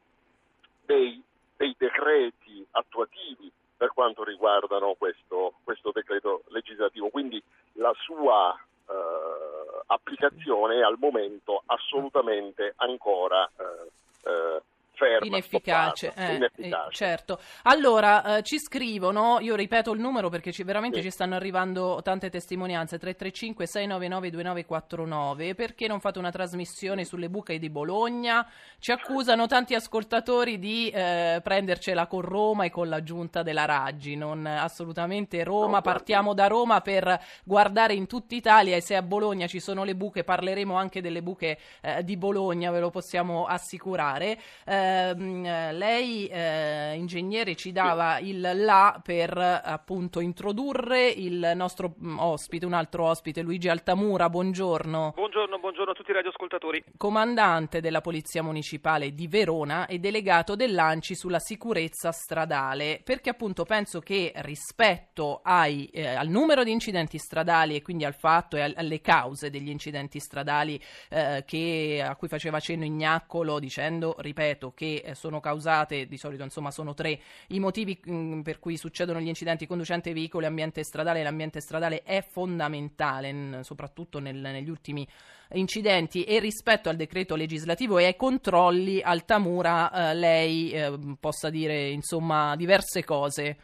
dei, 0.86 1.22
dei 1.58 1.76
decreti 1.78 2.66
attuativi 2.72 3.52
per 3.78 3.92
quanto 3.94 4.24
riguardano 4.24 4.96
questo, 4.98 5.56
questo 5.64 5.92
decreto 5.92 6.44
legislativo. 6.48 7.10
Quindi 7.10 7.42
la 7.74 7.94
sua 7.98 8.58
eh, 8.88 9.82
applicazione 9.88 10.78
è 10.78 10.82
al 10.82 10.98
momento 10.98 11.64
assolutamente 11.66 12.74
ancora 12.78 13.50
eh, 13.58 14.30
eh, 14.30 14.62
ferma, 14.96 15.26
Inefficace, 15.26 16.08
stoppata, 16.08 16.32
eh, 16.32 16.36
inefficace. 16.36 16.88
eh, 16.88 16.92
certo. 16.96 17.40
Allora, 17.64 18.38
eh, 18.38 18.44
ci 18.44 18.60
scrivono, 18.60 19.40
io 19.42 19.56
ripeto 19.56 19.92
il 19.92 20.00
numero 20.00 20.30
perché 20.30 20.52
ci, 20.52 20.64
veramente 20.64 20.98
Sì. 20.98 21.04
ci 21.04 21.12
stanno 21.12 21.36
arrivando 21.36 22.02
tante 22.04 22.30
testimonianze, 22.30 22.98
335-699-2949, 22.98 25.56
perché 25.56 25.88
non 25.88 26.00
fate 26.00 26.20
una 26.20 26.32
trasmissione 26.32 27.06
sulle 27.06 27.30
buche 27.30 27.60
di 27.60 27.70
Bologna? 27.70 28.48
Ci 28.80 28.92
accusano 28.92 29.48
tanti 29.48 29.76
ascoltatori 29.76 30.60
di 30.60 30.90
eh, 30.90 31.40
prendercela 31.44 32.08
con 32.08 32.22
Roma 32.22 32.66
e 32.66 32.70
con 32.70 32.90
la 32.90 33.04
giunta 33.04 33.44
della 33.44 33.66
Raggi, 33.66 34.16
non 34.16 34.46
assolutamente 34.46 35.44
Roma, 35.44 35.74
No, 35.76 35.82
partiamo 35.82 36.34
da 36.34 36.48
Roma 36.48 36.82
per 36.82 37.20
guardare 37.44 37.94
in 37.94 38.08
tutta 38.08 38.36
Italia 38.36 38.76
e 38.76 38.82
se 38.82 38.96
a 38.96 39.02
Bologna 39.02 39.48
ci 39.48 39.60
sono 39.60 39.84
le 39.84 39.96
buche, 39.96 40.24
parleremo 40.24 40.76
anche 40.76 41.02
delle 41.02 41.22
buche 41.22 41.58
eh, 41.82 42.04
di 42.04 42.18
Bologna, 42.18 42.72
ve 42.72 42.80
lo 42.80 42.90
possiamo 42.90 43.46
assicurare. 43.46 44.40
Ehm, 44.86 45.44
eh, 45.46 45.74
lei, 45.74 46.28
eh, 46.28 46.94
ingegnere, 46.96 47.56
ci 47.56 47.72
dava 47.72 48.20
il 48.20 48.40
là 48.40 49.00
per 49.04 49.36
appunto 49.36 50.20
introdurre 50.20 51.08
il 51.10 51.54
nostro 51.56 51.96
mm, 52.00 52.20
ospite, 52.20 52.66
un 52.68 52.74
altro 52.74 53.06
ospite, 53.06 53.42
Luigi 53.42 53.68
Altamura. 53.68 54.30
Buongiorno, 54.30 55.14
Buongiorno, 55.16 55.58
buongiorno 55.58 55.92
a 55.92 55.96
tutti 55.96 56.12
i 56.12 56.14
radioascoltatori. 56.14 56.84
comandante 56.98 57.82
della 57.82 58.02
Polizia 58.02 58.44
Municipale 58.44 59.14
di 59.16 59.28
Verona 59.28 59.88
e 59.88 59.98
delegato 59.98 60.56
dell'ANCI 60.56 61.16
sulla 61.16 61.40
sicurezza 61.40 62.12
stradale, 62.12 63.02
perché 63.04 63.32
appunto 63.32 63.64
penso 63.66 64.00
che 64.02 64.32
rispetto 64.38 65.40
ai, 65.44 65.88
eh, 65.88 66.06
al 66.08 66.28
numero 66.28 66.64
di 66.64 66.72
incidenti 66.72 67.18
stradali 67.18 67.76
e 67.76 67.82
quindi 67.82 68.06
al 68.06 68.14
fatto 68.14 68.56
e 68.56 68.62
al- 68.62 68.74
alle 68.78 69.02
cause 69.02 69.50
degli 69.50 69.70
incidenti 69.70 70.20
stradali 70.20 70.80
eh, 71.10 71.44
che- 71.46 72.04
a 72.06 72.16
cui 72.16 72.28
faceva 72.28 72.60
cenno 72.60 72.84
Ignaccolo 72.86 73.58
dicendo, 73.60 74.16
ripeto, 74.20 74.74
che 74.76 75.02
eh, 75.04 75.16
sono 75.16 75.40
causate, 75.40 76.06
di 76.06 76.18
solito 76.18 76.44
insomma 76.44 76.70
sono 76.70 76.94
tre 76.94 77.20
i 77.48 77.60
motivi 77.60 78.00
mh, 78.04 78.42
per 78.42 78.60
cui 78.60 78.78
succedono 78.78 79.20
gli 79.20 79.28
incidenti 79.28 79.66
conducente 79.66 80.14
veicoli, 80.14 80.46
ambiente 80.46 80.84
stradale, 80.84 81.24
l'ambiente 81.24 81.62
stradale 81.62 82.04
è 82.04 82.22
fondamentale, 82.22 83.32
n- 83.32 83.60
soprattutto 83.64 84.20
nel- 84.20 84.36
negli 84.36 84.70
ultimi 84.70 85.08
incidenti 85.54 86.24
e 86.24 86.40
rispetto 86.40 86.90
al 86.90 86.96
decreto 86.96 87.36
legislativo 87.36 87.98
e 87.98 88.06
ai 88.06 88.16
controlli 88.16 89.02
Altamura 89.02 90.12
eh, 90.12 90.14
lei 90.14 90.72
eh, 90.72 91.00
possa 91.20 91.50
dire 91.50 91.90
insomma 91.90 92.56
diverse 92.56 93.04
cose. 93.04 93.58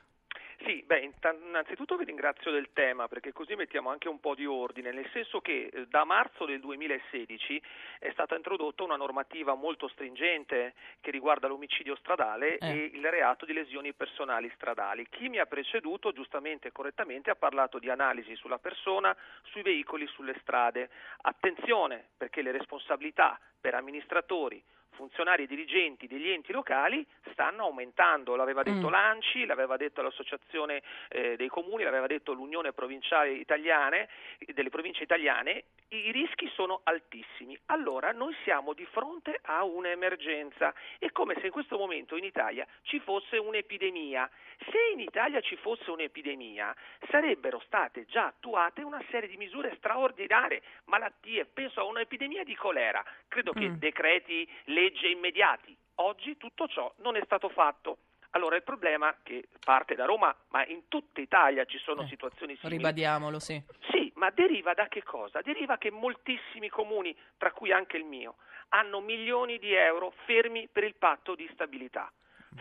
Sì, 0.63 0.83
beh, 0.85 1.09
innanzitutto 1.45 1.95
vi 1.97 2.05
ringrazio 2.05 2.51
del 2.51 2.69
tema 2.73 3.07
perché 3.07 3.31
così 3.31 3.55
mettiamo 3.55 3.89
anche 3.89 4.07
un 4.07 4.19
po' 4.19 4.35
di 4.35 4.45
ordine, 4.45 4.91
nel 4.91 5.09
senso 5.11 5.41
che 5.41 5.69
eh, 5.73 5.87
da 5.87 6.03
marzo 6.03 6.45
del 6.45 6.59
2016 6.59 7.61
è 7.99 8.11
stata 8.11 8.35
introdotta 8.35 8.83
una 8.83 8.95
normativa 8.95 9.55
molto 9.55 9.87
stringente 9.87 10.73
che 10.99 11.09
riguarda 11.09 11.47
l'omicidio 11.47 11.95
stradale 11.95 12.57
Eh. 12.59 12.69
e 12.69 12.91
il 12.93 13.09
reato 13.09 13.45
di 13.45 13.53
lesioni 13.53 13.93
personali 13.93 14.51
stradali. 14.55 15.07
Chi 15.09 15.29
mi 15.29 15.39
ha 15.39 15.45
preceduto 15.45 16.11
giustamente 16.11 16.67
e 16.67 16.71
correttamente 16.71 17.31
ha 17.31 17.35
parlato 17.35 17.79
di 17.79 17.89
analisi 17.89 18.35
sulla 18.35 18.59
persona, 18.59 19.15
sui 19.43 19.63
veicoli, 19.63 20.05
sulle 20.07 20.35
strade. 20.41 20.89
Attenzione 21.21 22.09
perché 22.17 22.41
le 22.43 22.51
responsabilità 22.51 23.39
per 23.59 23.73
amministratori, 23.73 24.61
funzionari 24.91 25.43
e 25.43 25.47
dirigenti 25.47 26.07
degli 26.07 26.29
enti 26.29 26.51
locali 26.51 27.05
stanno 27.31 27.63
aumentando, 27.63 28.35
l'aveva 28.35 28.63
detto 28.63 28.87
Mm. 28.87 28.91
l'ANCI, 28.91 29.45
l'aveva 29.45 29.77
detto 29.77 30.01
l'Associazione 30.01 30.81
eh, 31.09 31.35
dei 31.35 31.47
Comuni, 31.47 31.83
l'aveva 31.83 32.07
detto 32.07 32.33
l'Unione 32.33 32.73
Provinciale 32.73 33.31
Italiane, 33.31 34.09
delle 34.53 34.69
province 34.69 35.03
italiane, 35.03 35.63
i 35.89 36.11
rischi 36.11 36.49
sono 36.53 36.81
altissimi. 36.83 37.57
Allora 37.67 38.11
noi 38.11 38.33
siamo 38.43 38.73
di 38.73 38.85
fronte 38.85 39.39
a 39.43 39.63
un'emergenza, 39.63 40.73
è 40.99 41.11
come 41.11 41.35
se 41.39 41.47
in 41.47 41.51
questo 41.51 41.77
momento 41.77 42.15
in 42.15 42.23
Italia 42.23 42.65
ci 42.83 42.99
fosse 42.99 43.37
un'epidemia. 43.37 44.29
Se 44.69 44.77
in 44.93 44.99
Italia 44.99 45.41
ci 45.41 45.55
fosse 45.57 45.89
un'epidemia, 45.89 46.73
sarebbero 47.09 47.59
state 47.65 48.05
già 48.05 48.27
attuate 48.27 48.83
una 48.83 49.03
serie 49.09 49.27
di 49.27 49.37
misure 49.37 49.75
straordinarie, 49.77 50.61
malattie, 50.85 51.45
penso 51.45 51.79
a 51.81 51.83
un'epidemia 51.85 52.43
di 52.43 52.55
colera, 52.55 53.03
credo 53.27 53.51
che 53.53 53.69
Mm. 53.69 53.75
decreti 53.75 54.47
legge 54.81 55.07
immediati. 55.07 55.77
Oggi 55.95 56.37
tutto 56.37 56.67
ciò 56.67 56.91
non 56.97 57.15
è 57.15 57.21
stato 57.23 57.49
fatto. 57.49 57.97
Allora 58.31 58.55
il 58.55 58.63
problema 58.63 59.13
che 59.23 59.47
parte 59.63 59.93
da 59.93 60.05
Roma, 60.05 60.33
ma 60.49 60.65
in 60.65 60.87
tutta 60.87 61.19
Italia 61.19 61.65
ci 61.65 61.77
sono 61.79 62.03
Eh, 62.03 62.07
situazioni 62.07 62.55
simili. 62.55 62.77
Ribadiamolo, 62.77 63.39
sì. 63.39 63.61
Sì, 63.91 64.11
ma 64.15 64.29
deriva 64.29 64.73
da 64.73 64.87
che 64.87 65.03
cosa? 65.03 65.41
Deriva 65.41 65.77
che 65.77 65.91
moltissimi 65.91 66.69
comuni, 66.69 67.15
tra 67.37 67.51
cui 67.51 67.71
anche 67.71 67.97
il 67.97 68.05
mio, 68.05 68.37
hanno 68.69 69.01
milioni 69.01 69.59
di 69.59 69.73
euro 69.73 70.13
fermi 70.25 70.67
per 70.71 70.85
il 70.85 70.95
patto 70.95 71.35
di 71.35 71.47
stabilità. 71.53 72.11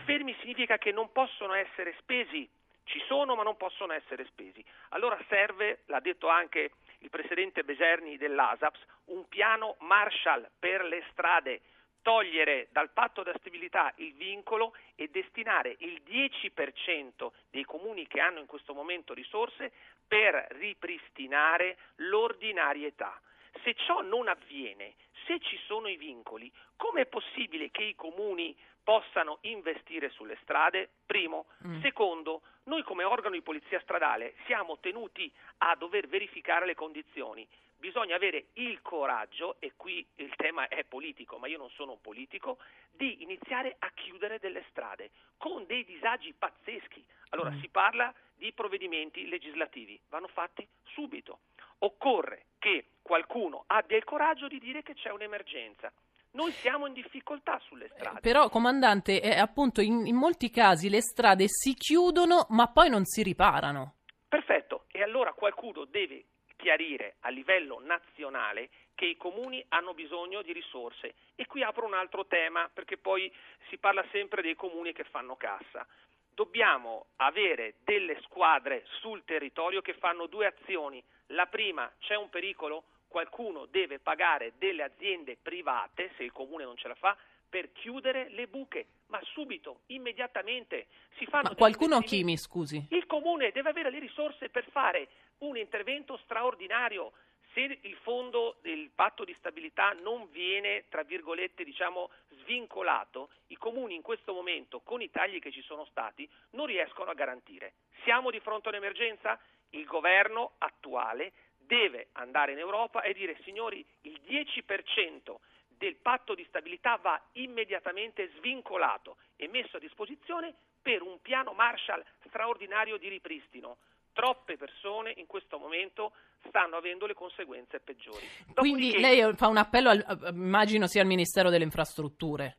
Fermi 0.05 0.35
significa 0.41 0.77
che 0.77 0.91
non 0.91 1.11
possono 1.11 1.53
essere 1.53 1.95
spesi, 1.99 2.47
ci 2.83 3.01
sono 3.07 3.35
ma 3.35 3.43
non 3.43 3.55
possono 3.55 3.93
essere 3.93 4.25
spesi. 4.25 4.63
Allora 4.89 5.17
serve, 5.29 5.83
l'ha 5.85 6.01
detto 6.01 6.27
anche 6.27 6.71
il 6.99 7.09
presidente 7.09 7.63
Beserni 7.63 8.17
dell'ASAPS, 8.17 8.79
un 9.05 9.25
piano 9.29 9.77
Marshall 9.79 10.49
per 10.59 10.83
le 10.83 11.03
strade, 11.11 11.61
togliere 12.01 12.67
dal 12.71 12.91
patto 12.91 13.23
di 13.23 13.31
stabilità 13.39 13.91
il 13.97 14.13
vincolo 14.13 14.73
e 14.95 15.09
destinare 15.09 15.75
il 15.79 16.01
10% 16.05 17.31
dei 17.49 17.63
comuni 17.63 18.07
che 18.07 18.19
hanno 18.19 18.39
in 18.39 18.45
questo 18.45 18.73
momento 18.73 19.13
risorse 19.13 19.71
per 20.07 20.47
ripristinare 20.51 21.77
l'ordinarietà. 21.97 23.19
Se 23.63 23.73
ciò 23.75 24.01
non 24.01 24.27
avviene, 24.27 24.95
se 25.25 25.39
ci 25.39 25.57
sono 25.65 25.87
i 25.87 25.97
vincoli, 25.97 26.51
com'è 26.75 27.05
possibile 27.05 27.69
che 27.69 27.83
i 27.83 27.95
comuni 27.95 28.55
possano 28.83 29.37
investire 29.41 30.09
sulle 30.09 30.37
strade? 30.41 30.89
Primo. 31.05 31.45
Mm. 31.67 31.81
Secondo, 31.81 32.41
noi 32.63 32.83
come 32.83 33.03
organo 33.03 33.35
di 33.35 33.41
polizia 33.41 33.79
stradale 33.81 34.35
siamo 34.45 34.79
tenuti 34.79 35.31
a 35.59 35.75
dover 35.75 36.07
verificare 36.07 36.65
le 36.65 36.75
condizioni. 36.75 37.47
Bisogna 37.81 38.15
avere 38.15 38.49
il 38.53 38.79
coraggio, 38.83 39.55
e 39.57 39.73
qui 39.75 40.05
il 40.17 40.31
tema 40.35 40.67
è 40.67 40.83
politico, 40.83 41.39
ma 41.39 41.47
io 41.47 41.57
non 41.57 41.71
sono 41.71 41.93
un 41.93 41.99
politico, 41.99 42.59
di 42.91 43.23
iniziare 43.23 43.75
a 43.79 43.89
chiudere 43.95 44.37
delle 44.37 44.63
strade 44.69 45.09
con 45.37 45.65
dei 45.65 45.83
disagi 45.83 46.31
pazzeschi. 46.37 47.03
Allora 47.29 47.49
Mm. 47.49 47.59
si 47.59 47.69
parla 47.69 48.13
di 48.35 48.51
provvedimenti 48.53 49.27
legislativi, 49.27 49.99
vanno 50.09 50.27
fatti 50.27 50.67
subito. 50.93 51.39
Occorre 51.79 52.45
che 52.59 52.85
qualcuno 53.01 53.63
abbia 53.65 53.97
il 53.97 54.03
coraggio 54.03 54.47
di 54.47 54.59
dire 54.59 54.83
che 54.83 54.93
c'è 54.93 55.09
un'emergenza. 55.09 55.91
Noi 56.33 56.51
siamo 56.51 56.85
in 56.85 56.93
difficoltà 56.93 57.59
sulle 57.65 57.89
strade. 57.95 58.19
Però, 58.19 58.47
comandante, 58.49 59.19
eh, 59.23 59.39
appunto 59.39 59.81
in, 59.81 60.05
in 60.05 60.15
molti 60.15 60.51
casi 60.51 60.87
le 60.87 61.01
strade 61.01 61.45
si 61.47 61.73
chiudono 61.73 62.45
ma 62.49 62.67
poi 62.67 62.89
non 62.89 63.05
si 63.05 63.23
riparano. 63.23 63.95
Perfetto, 64.29 64.85
e 64.91 65.01
allora 65.01 65.33
qualcuno 65.33 65.85
deve 65.85 66.25
chiarire 66.61 67.15
a 67.21 67.29
livello 67.29 67.81
nazionale 67.83 68.69
che 68.93 69.05
i 69.05 69.17
comuni 69.17 69.65
hanno 69.69 69.95
bisogno 69.95 70.43
di 70.43 70.53
risorse. 70.53 71.15
E 71.35 71.47
qui 71.47 71.63
apro 71.63 71.87
un 71.87 71.95
altro 71.95 72.27
tema, 72.27 72.69
perché 72.71 72.97
poi 72.97 73.31
si 73.67 73.77
parla 73.77 74.05
sempre 74.11 74.43
dei 74.43 74.55
comuni 74.55 74.93
che 74.93 75.03
fanno 75.05 75.35
cassa. 75.35 75.85
Dobbiamo 76.33 77.07
avere 77.17 77.75
delle 77.83 78.19
squadre 78.21 78.85
sul 78.99 79.23
territorio 79.25 79.81
che 79.81 79.95
fanno 79.95 80.27
due 80.27 80.45
azioni. 80.45 81.03
La 81.27 81.47
prima, 81.47 81.91
c'è 81.99 82.15
un 82.15 82.29
pericolo, 82.29 82.83
qualcuno 83.07 83.65
deve 83.65 83.99
pagare 83.99 84.53
delle 84.57 84.83
aziende 84.83 85.37
private, 85.41 86.11
se 86.15 86.23
il 86.23 86.31
comune 86.31 86.63
non 86.63 86.77
ce 86.77 86.87
la 86.87 86.95
fa, 86.95 87.17
per 87.49 87.73
chiudere 87.73 88.29
le 88.29 88.47
buche, 88.47 88.85
ma 89.07 89.19
subito, 89.33 89.81
immediatamente. 89.87 90.87
Si 91.17 91.25
fanno 91.25 91.49
Ma 91.49 91.55
qualcuno 91.55 91.99
chi 92.01 92.23
mi 92.23 92.37
scusi? 92.37 92.85
il 92.91 93.05
comune 93.07 93.51
deve 93.51 93.69
avere 93.69 93.89
le 93.89 93.99
risorse 93.99 94.49
per 94.49 94.65
fare 94.71 95.09
un 95.41 95.57
intervento 95.57 96.17
straordinario. 96.23 97.13
Se 97.53 97.79
il 97.81 97.95
fondo 97.97 98.57
del 98.61 98.91
patto 98.95 99.25
di 99.25 99.35
stabilità 99.37 99.91
non 99.91 100.29
viene, 100.31 100.85
tra 100.87 101.03
virgolette, 101.03 101.65
diciamo, 101.65 102.09
svincolato, 102.43 103.29
i 103.47 103.57
comuni 103.57 103.95
in 103.95 104.01
questo 104.01 104.33
momento, 104.33 104.79
con 104.79 105.01
i 105.01 105.09
tagli 105.09 105.39
che 105.39 105.51
ci 105.51 105.61
sono 105.61 105.85
stati, 105.85 106.29
non 106.51 106.65
riescono 106.65 107.11
a 107.11 107.13
garantire. 107.13 107.73
Siamo 108.03 108.31
di 108.31 108.39
fronte 108.39 108.69
a 108.69 108.71
un'emergenza? 108.71 109.37
Il 109.71 109.85
governo 109.85 110.53
attuale 110.59 111.33
deve 111.57 112.07
andare 112.13 112.53
in 112.53 112.57
Europa 112.57 113.01
e 113.01 113.13
dire 113.13 113.37
signori 113.43 113.85
il 114.01 114.21
10% 114.25 115.35
del 115.67 115.95
patto 115.95 116.35
di 116.35 116.45
stabilità 116.45 116.97
va 116.97 117.21
immediatamente 117.33 118.29
svincolato 118.37 119.17
e 119.35 119.47
messo 119.47 119.77
a 119.77 119.79
disposizione 119.79 120.53
per 120.81 121.01
un 121.01 121.19
piano 121.21 121.53
Marshall 121.53 122.03
straordinario 122.27 122.97
di 122.97 123.07
ripristino. 123.07 123.77
Troppe 124.13 124.57
persone 124.57 125.13
in 125.17 125.25
questo 125.25 125.57
momento 125.57 126.11
stanno 126.47 126.75
avendo 126.75 127.05
le 127.05 127.13
conseguenze 127.13 127.79
peggiori. 127.79 128.27
Quindi 128.53 128.99
lei 128.99 129.33
fa 129.35 129.47
un 129.47 129.57
appello, 129.57 129.89
al, 129.89 130.31
immagino 130.33 130.87
sia 130.87 131.01
al 131.01 131.07
Ministero 131.07 131.49
delle 131.49 131.63
Infrastrutture 131.63 132.57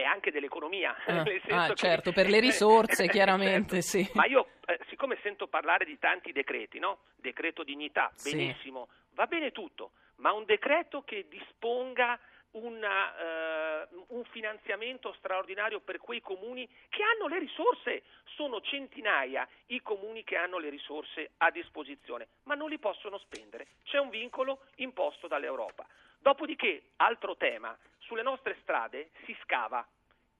e 0.00 0.04
anche 0.04 0.30
dell'economia. 0.30 0.96
Eh, 1.04 1.42
ah, 1.50 1.74
certo, 1.74 2.12
per 2.12 2.28
le 2.28 2.40
risorse 2.40 3.08
chiaramente, 3.08 3.82
certo. 3.82 4.10
sì. 4.10 4.10
Ma 4.14 4.26
io, 4.26 4.48
eh, 4.66 4.78
siccome 4.88 5.18
sento 5.22 5.46
parlare 5.48 5.84
di 5.84 5.98
tanti 5.98 6.32
decreti, 6.32 6.78
no? 6.78 7.00
Decreto 7.16 7.62
dignità, 7.62 8.12
benissimo, 8.22 8.88
sì. 8.88 9.14
va 9.14 9.26
bene 9.26 9.52
tutto, 9.52 9.92
ma 10.16 10.32
un 10.32 10.44
decreto 10.44 11.02
che 11.02 11.26
disponga 11.28 12.18
una, 12.52 13.84
uh, 13.84 14.04
un 14.08 14.24
finanziamento 14.24 15.12
straordinario 15.18 15.80
per 15.80 15.98
quei 15.98 16.20
comuni 16.20 16.68
che 16.88 17.02
hanno 17.02 17.28
le 17.28 17.38
risorse. 17.38 18.02
Sono 18.34 18.60
centinaia 18.60 19.46
i 19.66 19.80
comuni 19.82 20.24
che 20.24 20.36
hanno 20.36 20.58
le 20.58 20.70
risorse 20.70 21.32
a 21.38 21.50
disposizione, 21.50 22.28
ma 22.44 22.54
non 22.54 22.70
li 22.70 22.78
possono 22.78 23.18
spendere. 23.18 23.66
C'è 23.84 23.98
un 23.98 24.08
vincolo 24.08 24.62
imposto 24.76 25.26
dall'Europa. 25.26 25.86
Dopodiché, 26.18 26.82
altro 26.96 27.36
tema, 27.36 27.76
sulle 27.98 28.22
nostre 28.22 28.56
strade 28.62 29.10
si 29.24 29.36
scava. 29.42 29.86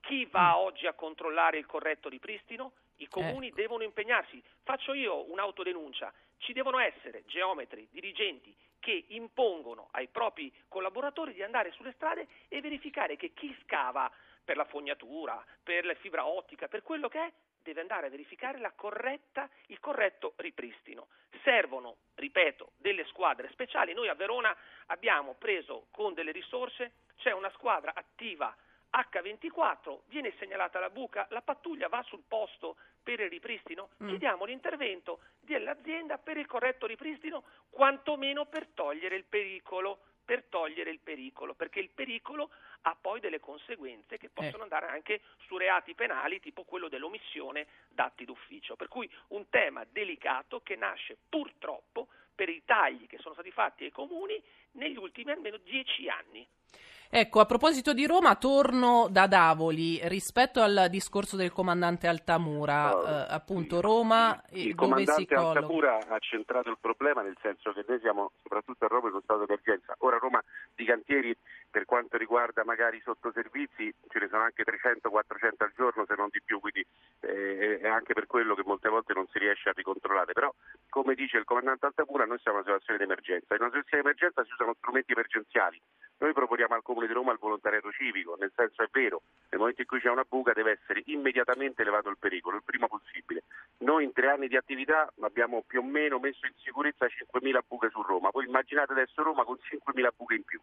Chi 0.01 0.25
va 0.27 0.53
mm. 0.53 0.59
oggi 0.59 0.87
a 0.87 0.95
controllare 0.95 1.59
il 1.59 1.67
corretto 1.67 2.09
ripristino? 2.09 2.73
I 2.97 3.09
comuni 3.09 3.49
ecco. 3.49 3.57
devono 3.57 3.83
impegnarsi. 3.83 4.43
Faccio 4.63 4.93
io 4.93 5.31
un'autodenuncia. 5.31 6.13
Ci 6.39 6.53
devono 6.53 6.79
essere 6.79 7.23
geometri, 7.27 7.87
dirigenti 7.91 8.55
che 8.81 9.05
impongono 9.09 9.89
ai 9.93 10.09
propri 10.09 10.53
collaboratori 10.67 11.33
di 11.33 11.43
andare 11.43 11.71
sulle 11.73 11.93
strade 11.93 12.27
e 12.49 12.61
verificare 12.61 13.17
che 13.17 13.33
chi 13.33 13.57
scava 13.63 14.11
per 14.43 14.57
la 14.57 14.65
fognatura, 14.65 15.45
per 15.63 15.85
la 15.85 15.95
fibra 15.95 16.27
ottica, 16.27 16.67
per 16.67 16.83
quello 16.83 17.09
che 17.09 17.21
è, 17.21 17.33
deve 17.63 17.83
andare 17.83 18.07
a 18.07 18.11
verificare 18.11 18.59
corretta, 18.75 19.49
il 19.67 19.79
corretto 19.79 20.33
ripristino. 20.37 21.09
Servono, 21.45 21.99
ripeto, 22.15 22.73
delle 22.77 23.05
squadre 23.07 23.49
speciali. 23.51 23.93
Noi 23.93 24.09
a 24.09 24.15
Verona 24.15 24.57
abbiamo 24.87 25.35
preso 25.35 25.87
con 25.91 26.15
delle 26.15 26.33
risorse, 26.33 26.93
c'è 27.17 27.33
una 27.33 27.51
squadra 27.51 27.93
attiva 27.95 28.55
H24, 28.93 30.01
viene 30.07 30.33
segnalata 30.39 30.79
la 30.79 30.91
buca, 30.91 31.27
la 31.31 31.43
pattuglia 31.43 31.89
va 31.89 32.03
sul 32.03 32.23
posto 32.27 32.77
per 33.03 33.21
il 33.21 33.31
ripristino, 33.31 33.91
mm. 34.03 34.09
chiediamo 34.09 34.45
l'intervento 34.45 35.21
dell'azienda 35.41 36.19
per 36.19 36.37
il 36.37 36.47
corretto 36.47 36.87
ripristino, 36.87 37.45
quantomeno 37.71 38.47
per 38.47 38.67
togliere 38.75 39.17
il 39.17 39.25
pericolo 39.25 40.01
per 40.31 40.45
togliere 40.45 40.91
il 40.91 41.01
pericolo, 41.01 41.55
perché 41.55 41.81
il 41.81 41.91
pericolo 41.91 42.51
ha 42.83 42.95
poi 42.95 43.19
delle 43.19 43.41
conseguenze 43.41 44.17
che 44.17 44.29
possono 44.29 44.59
eh. 44.59 44.63
andare 44.63 44.87
anche 44.87 45.23
su 45.47 45.57
reati 45.57 45.93
penali, 45.97 46.39
tipo 46.39 46.63
quello 46.63 46.89
dell'omissione 46.89 47.67
d'atti 47.89 48.25
d'ufficio. 48.25 48.77
Per 48.77 48.87
cui 48.87 49.11
un 49.31 49.49
tema 49.49 49.85
delicato 49.91 50.61
che 50.61 50.77
nasce 50.77 51.17
purtroppo 51.29 52.07
per 52.33 52.49
i 52.49 52.63
tagli 52.65 53.09
che 53.09 53.19
sono 53.19 53.35
stati 53.35 53.51
fatti 53.51 53.83
ai 53.83 53.91
comuni 53.91 54.41
negli 54.73 54.97
ultimi 54.97 55.33
almeno 55.33 55.57
dieci 55.57 56.09
anni. 56.09 56.47
Ecco, 57.13 57.41
a 57.41 57.45
proposito 57.45 57.93
di 57.93 58.07
Roma, 58.07 58.37
torno 58.37 59.09
da 59.11 59.27
Davoli 59.27 59.99
rispetto 60.05 60.61
al 60.61 60.87
discorso 60.89 61.35
del 61.35 61.51
comandante 61.51 62.07
Altamura. 62.07 62.97
Oh, 62.97 63.05
eh, 63.05 63.27
appunto, 63.29 63.81
Roma. 63.81 64.41
Il, 64.51 64.69
il 64.69 64.75
comandante 64.77 65.35
Altamura 65.35 65.99
ha 66.07 66.19
centrato 66.21 66.71
il 66.71 66.79
problema 66.81 67.23
nel 67.23 67.37
senso 67.43 67.73
che 67.73 67.85
noi 67.89 67.99
siamo 67.99 68.31
soprattutto 68.41 68.85
a 68.85 68.89
Roma 68.89 69.09
in 69.09 69.15
uno 69.15 69.23
stato 69.25 69.41
d'emergenza. 69.41 69.97
Ora 69.99 70.19
Roma 70.19 70.41
di 70.73 70.85
cantieri 70.85 71.37
per 71.71 71.85
quanto 71.85 72.17
riguarda 72.17 72.65
magari 72.65 72.97
i 72.97 73.03
sottoservizi 73.03 73.93
ce 74.09 74.19
ne 74.19 74.29
sono 74.29 74.43
anche 74.43 74.65
300-400 74.65 75.55
al 75.59 75.73
giorno 75.77 76.05
se 76.07 76.15
non 76.17 76.29
di 76.31 76.43
più, 76.43 76.59
quindi 76.61 76.85
eh, 77.21 77.79
è 77.81 77.89
anche 77.89 78.13
per 78.13 78.27
quello 78.27 78.55
che 78.55 78.63
molte 78.65 78.89
volte 78.89 79.15
non 79.15 79.27
si 79.29 79.39
riesce 79.39 79.69
a 79.69 79.73
ricontrollare. 79.73 80.33
Però 80.33 80.53
come 80.89 81.15
dice 81.15 81.39
il 81.39 81.45
comandante 81.45 81.87
Altamura 81.87 82.27
noi 82.27 82.39
siamo 82.41 82.59
in 82.59 82.65
una 82.65 82.75
situazione 82.75 82.99
di 82.99 83.05
emergenza. 83.05 83.55
In 83.55 83.61
una 83.63 83.71
situazione 83.71 84.03
di 84.03 84.09
emergenza 84.09 84.45
si 84.45 84.53
usano 84.53 84.75
strumenti 84.75 85.13
emergenziali. 85.13 85.81
Noi 86.21 86.35
proponiamo 86.35 86.75
al 86.75 86.83
Comune 86.83 87.07
di 87.07 87.15
Roma 87.15 87.33
il 87.33 87.39
volontariato 87.39 87.91
civico, 87.93 88.37
nel 88.39 88.53
senso 88.55 88.83
è 88.83 88.89
vero, 88.93 89.23
nel 89.49 89.59
momento 89.59 89.81
in 89.81 89.87
cui 89.87 90.01
c'è 90.01 90.11
una 90.11 90.27
buca 90.29 90.53
deve 90.53 90.73
essere 90.73 91.03
immediatamente 91.07 91.81
elevato 91.81 92.11
il 92.11 92.19
pericolo, 92.19 92.57
il 92.57 92.63
prima 92.63 92.89
possibile. 92.89 93.45
Noi 93.79 94.05
in 94.05 94.13
tre 94.13 94.29
anni 94.29 94.47
di 94.47 94.57
attività 94.57 95.11
abbiamo 95.23 95.65
più 95.67 95.81
o 95.81 95.83
meno 95.83 96.19
messo 96.19 96.45
in 96.45 96.53
sicurezza 96.63 97.07
5.000 97.07 97.61
buche 97.67 97.89
su 97.89 98.03
Roma, 98.03 98.31
poi 98.31 98.45
immaginate 98.45 98.93
adesso 98.93 99.23
Roma 99.23 99.45
con 99.45 99.57
5.000 99.57 100.09
buche 100.15 100.35
in 100.35 100.45
più. 100.45 100.61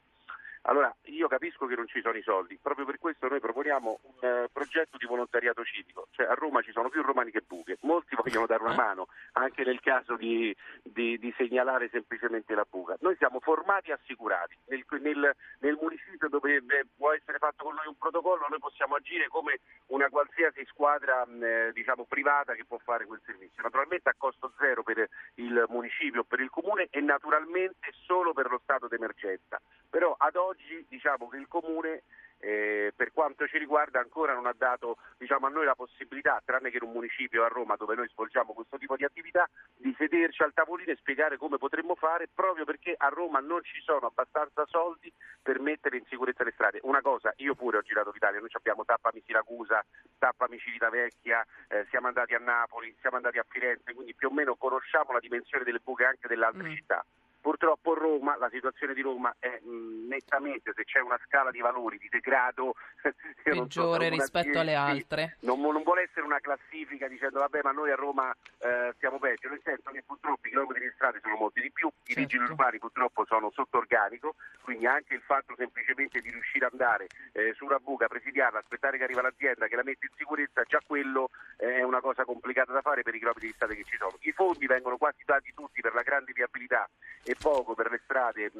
Allora, 0.63 0.93
io 1.05 1.27
capisco 1.27 1.65
che 1.65 1.75
non 1.75 1.87
ci 1.87 2.01
sono 2.01 2.17
i 2.17 2.21
soldi, 2.21 2.59
proprio 2.61 2.85
per 2.85 2.97
questo 2.97 3.27
noi 3.27 3.39
proponiamo 3.39 3.99
un 4.01 4.43
uh, 4.43 4.47
progetto 4.51 4.97
di 4.97 5.05
volontariato 5.05 5.63
civico, 5.63 6.07
cioè 6.11 6.25
a 6.25 6.33
Roma 6.33 6.61
ci 6.61 6.71
sono 6.71 6.89
più 6.89 7.01
romani 7.01 7.31
che 7.31 7.43
buche, 7.45 7.77
molti 7.81 8.15
vogliono 8.15 8.45
dare 8.45 8.63
una 8.63 8.75
mano 8.75 9.07
anche 9.33 9.63
nel 9.63 9.79
caso 9.79 10.15
di, 10.15 10.55
di, 10.83 11.17
di 11.17 11.33
segnalare 11.37 11.89
semplicemente 11.89 12.53
la 12.53 12.65
buca. 12.69 12.97
Noi 12.99 13.15
siamo 13.15 13.39
formati 13.39 13.91
e 13.91 13.93
assicurati, 13.93 14.57
nel, 14.65 14.85
nel, 14.99 15.35
nel 15.59 15.77
municipio 15.79 16.27
dove 16.27 16.55
eh, 16.55 16.85
può 16.97 17.13
essere 17.13 17.37
fatto 17.37 17.63
con 17.63 17.75
noi 17.75 17.87
un 17.87 17.97
protocollo 17.97 18.47
noi 18.49 18.59
possiamo 18.59 18.95
agire 18.95 19.27
come 19.27 19.59
una 19.87 20.09
qualsiasi 20.09 20.65
squadra 20.65 21.25
eh, 21.25 21.71
diciamo, 21.73 22.05
privata 22.05 22.53
che 22.53 22.65
può 22.65 22.77
fare 22.77 23.05
quel 23.05 23.21
servizio, 23.25 23.63
naturalmente 23.63 24.09
a 24.09 24.15
costo 24.17 24.51
zero 24.57 24.83
per 24.83 25.07
il 25.35 25.65
municipio 25.69 26.23
per 26.23 26.39
il 26.39 26.49
comune 26.49 26.87
e 26.89 26.99
naturalmente 26.99 27.93
solo 28.05 28.33
per 28.33 28.49
lo 28.49 28.59
stato 28.63 28.87
d'emergenza, 28.87 29.61
però 29.89 30.15
ad 30.17 30.35
oggi 30.35 30.46
oggi 30.47 30.86
diciamo 30.88 31.27
che 31.27 31.38
il 31.38 31.47
Comune 31.47 32.03
eh, 32.39 32.93
per 32.95 33.12
quanto 33.13 33.47
ci 33.47 33.57
riguarda 33.57 33.99
ancora 33.99 34.33
non 34.33 34.45
ha 34.45 34.53
dato 34.55 34.97
diciamo, 35.17 35.47
a 35.47 35.49
noi 35.49 35.65
la 35.65 35.75
possibilità, 35.75 36.41
tranne 36.45 36.69
che 36.69 36.77
in 36.77 36.83
un 36.88 36.93
municipio 36.93 37.43
a 37.43 37.47
Roma 37.47 37.75
dove 37.75 37.95
noi 37.95 38.07
svolgiamo 38.10 38.53
questo 38.53 38.77
tipo 38.77 38.95
di 38.95 39.03
attività, 39.03 39.49
di 39.75 39.93
sederci 39.97 40.43
al 40.43 40.53
tavolino 40.53 40.91
e 40.91 40.97
spiegare 40.97 41.38
come 41.38 41.57
potremmo 41.57 41.95
fare 41.95 42.27
proprio 42.33 42.65
perché 42.65 42.93
a 42.95 43.07
Roma 43.07 43.39
non 43.39 43.63
ci 43.63 43.81
sono 43.81 44.07
abbastanza 44.07 44.65
soldi 44.67 45.12
per 45.41 45.60
mettere 45.60 45.97
in 45.97 46.05
sicurezza 46.05 46.43
le 46.43 46.51
strade. 46.51 46.79
Una 46.83 47.01
cosa, 47.01 47.33
io 47.38 47.55
pure 47.55 47.77
ho 47.77 47.81
girato 47.81 48.12
l'Italia, 48.12 48.39
noi 48.39 48.49
abbiamo 48.51 48.86
Tappami 48.86 49.21
Siracusa, 49.25 49.83
Tappami 50.17 50.60
Civitavecchia, 50.60 51.45
eh, 51.69 51.86
siamo 51.89 52.07
andati 52.07 52.33
a 52.36 52.39
Napoli, 52.39 52.95
siamo 52.99 53.17
andati 53.17 53.39
a 53.39 53.45
Firenze, 53.47 53.93
quindi 53.93 54.13
più 54.13 54.27
o 54.27 54.31
meno 54.31 54.55
conosciamo 54.55 55.12
la 55.12 55.19
dimensione 55.19 55.63
delle 55.63 55.79
buche 55.83 56.05
anche 56.05 56.27
delle 56.27 56.45
altre 56.45 56.69
mm. 56.69 56.75
città. 56.75 57.05
Purtroppo 57.39 57.93
Roma, 57.93 58.38
la 58.38 58.50
situazione 58.50 58.93
di 58.93 59.02
Roma 59.02 59.34
è 59.39 59.60
nettamente, 59.63 60.73
se 60.76 60.84
c'è 60.84 61.00
una 61.00 61.19
scala 61.26 61.52
di 61.52 61.60
valori 61.60 61.97
di 61.97 62.10
degrado 62.10 62.73
peggiore 63.43 64.08
so, 64.08 64.13
rispetto 64.13 64.52
10, 64.52 64.60
alle 64.60 64.76
altre. 64.76 65.38
Non, 65.41 65.62
non, 65.62 65.84
vuole 65.84 66.04
essere 66.04 66.26
una 66.26 66.39
classifica 66.39 67.08
dicendo 67.08 67.39
vabbè 67.39 67.62
ma 67.63 67.71
noi 67.71 67.91
a 67.91 67.95
Roma 67.95 68.36
eh, 68.60 68.91
stiamo 68.95 69.19
peggio, 69.19 69.50
nel 69.50 69.62
senso 69.63 69.91
che 69.91 70.04
purtroppo 70.06 70.45
i 70.47 70.50
chilometri 70.50 70.84
di 70.84 70.91
strade 70.95 71.19
sono 71.21 71.36
molti 71.36 71.62
di 71.62 71.71
più, 71.71 71.89
certo. 72.04 72.12
i 72.12 72.23
vigili 72.23 72.43
urbani 72.43 72.80
purtroppo 72.80 73.26
sono 73.26 73.50
sotto 73.54 73.78
organico, 73.78 74.36
quindi 74.62 74.86
anche 74.86 75.13
il 75.13 75.21
fatto 75.21 75.56
semplicemente 75.56 76.19
di 76.19 76.30
riuscire 76.30 76.65
ad 76.65 76.73
andare 76.73 77.08
eh, 77.32 77.54
su 77.56 77.65
una 77.65 77.80
buca, 77.80 78.08
presidiarla, 78.08 78.60
aspettare 78.60 78.97
che 78.97 79.04
arriva 79.04 79.21
l'azienda 79.21 79.67
che 79.67 79.76
la 79.76 79.84
mette 79.84 80.08
in 80.08 80.13
sicurezza, 80.17 80.63
già 80.63 80.82
quello 80.86 81.30
è 81.56 81.82
una 81.82 82.02
cosa 82.02 82.26
complicata 82.26 82.73
da 82.73 82.82
fare 82.82 83.04
per 83.04 83.15
i 83.15 83.19
chilometri 83.19 83.47
di 83.47 83.54
strade 83.54 83.76
che 83.76 83.84
ci 83.84 83.97
sono. 83.97 84.17
I 84.19 84.32
fondi 84.32 84.65
vengono 84.67 84.97
quasi 84.97 85.23
dati 85.26 85.54
tutti 85.54 85.82
per 85.82 85.93
la 85.93 86.02
grande 86.02 86.34
viabilità 86.34 86.88
e 87.27 87.35
poco 87.35 87.75
per 87.75 87.91
le 87.91 87.99
strade 88.05 88.51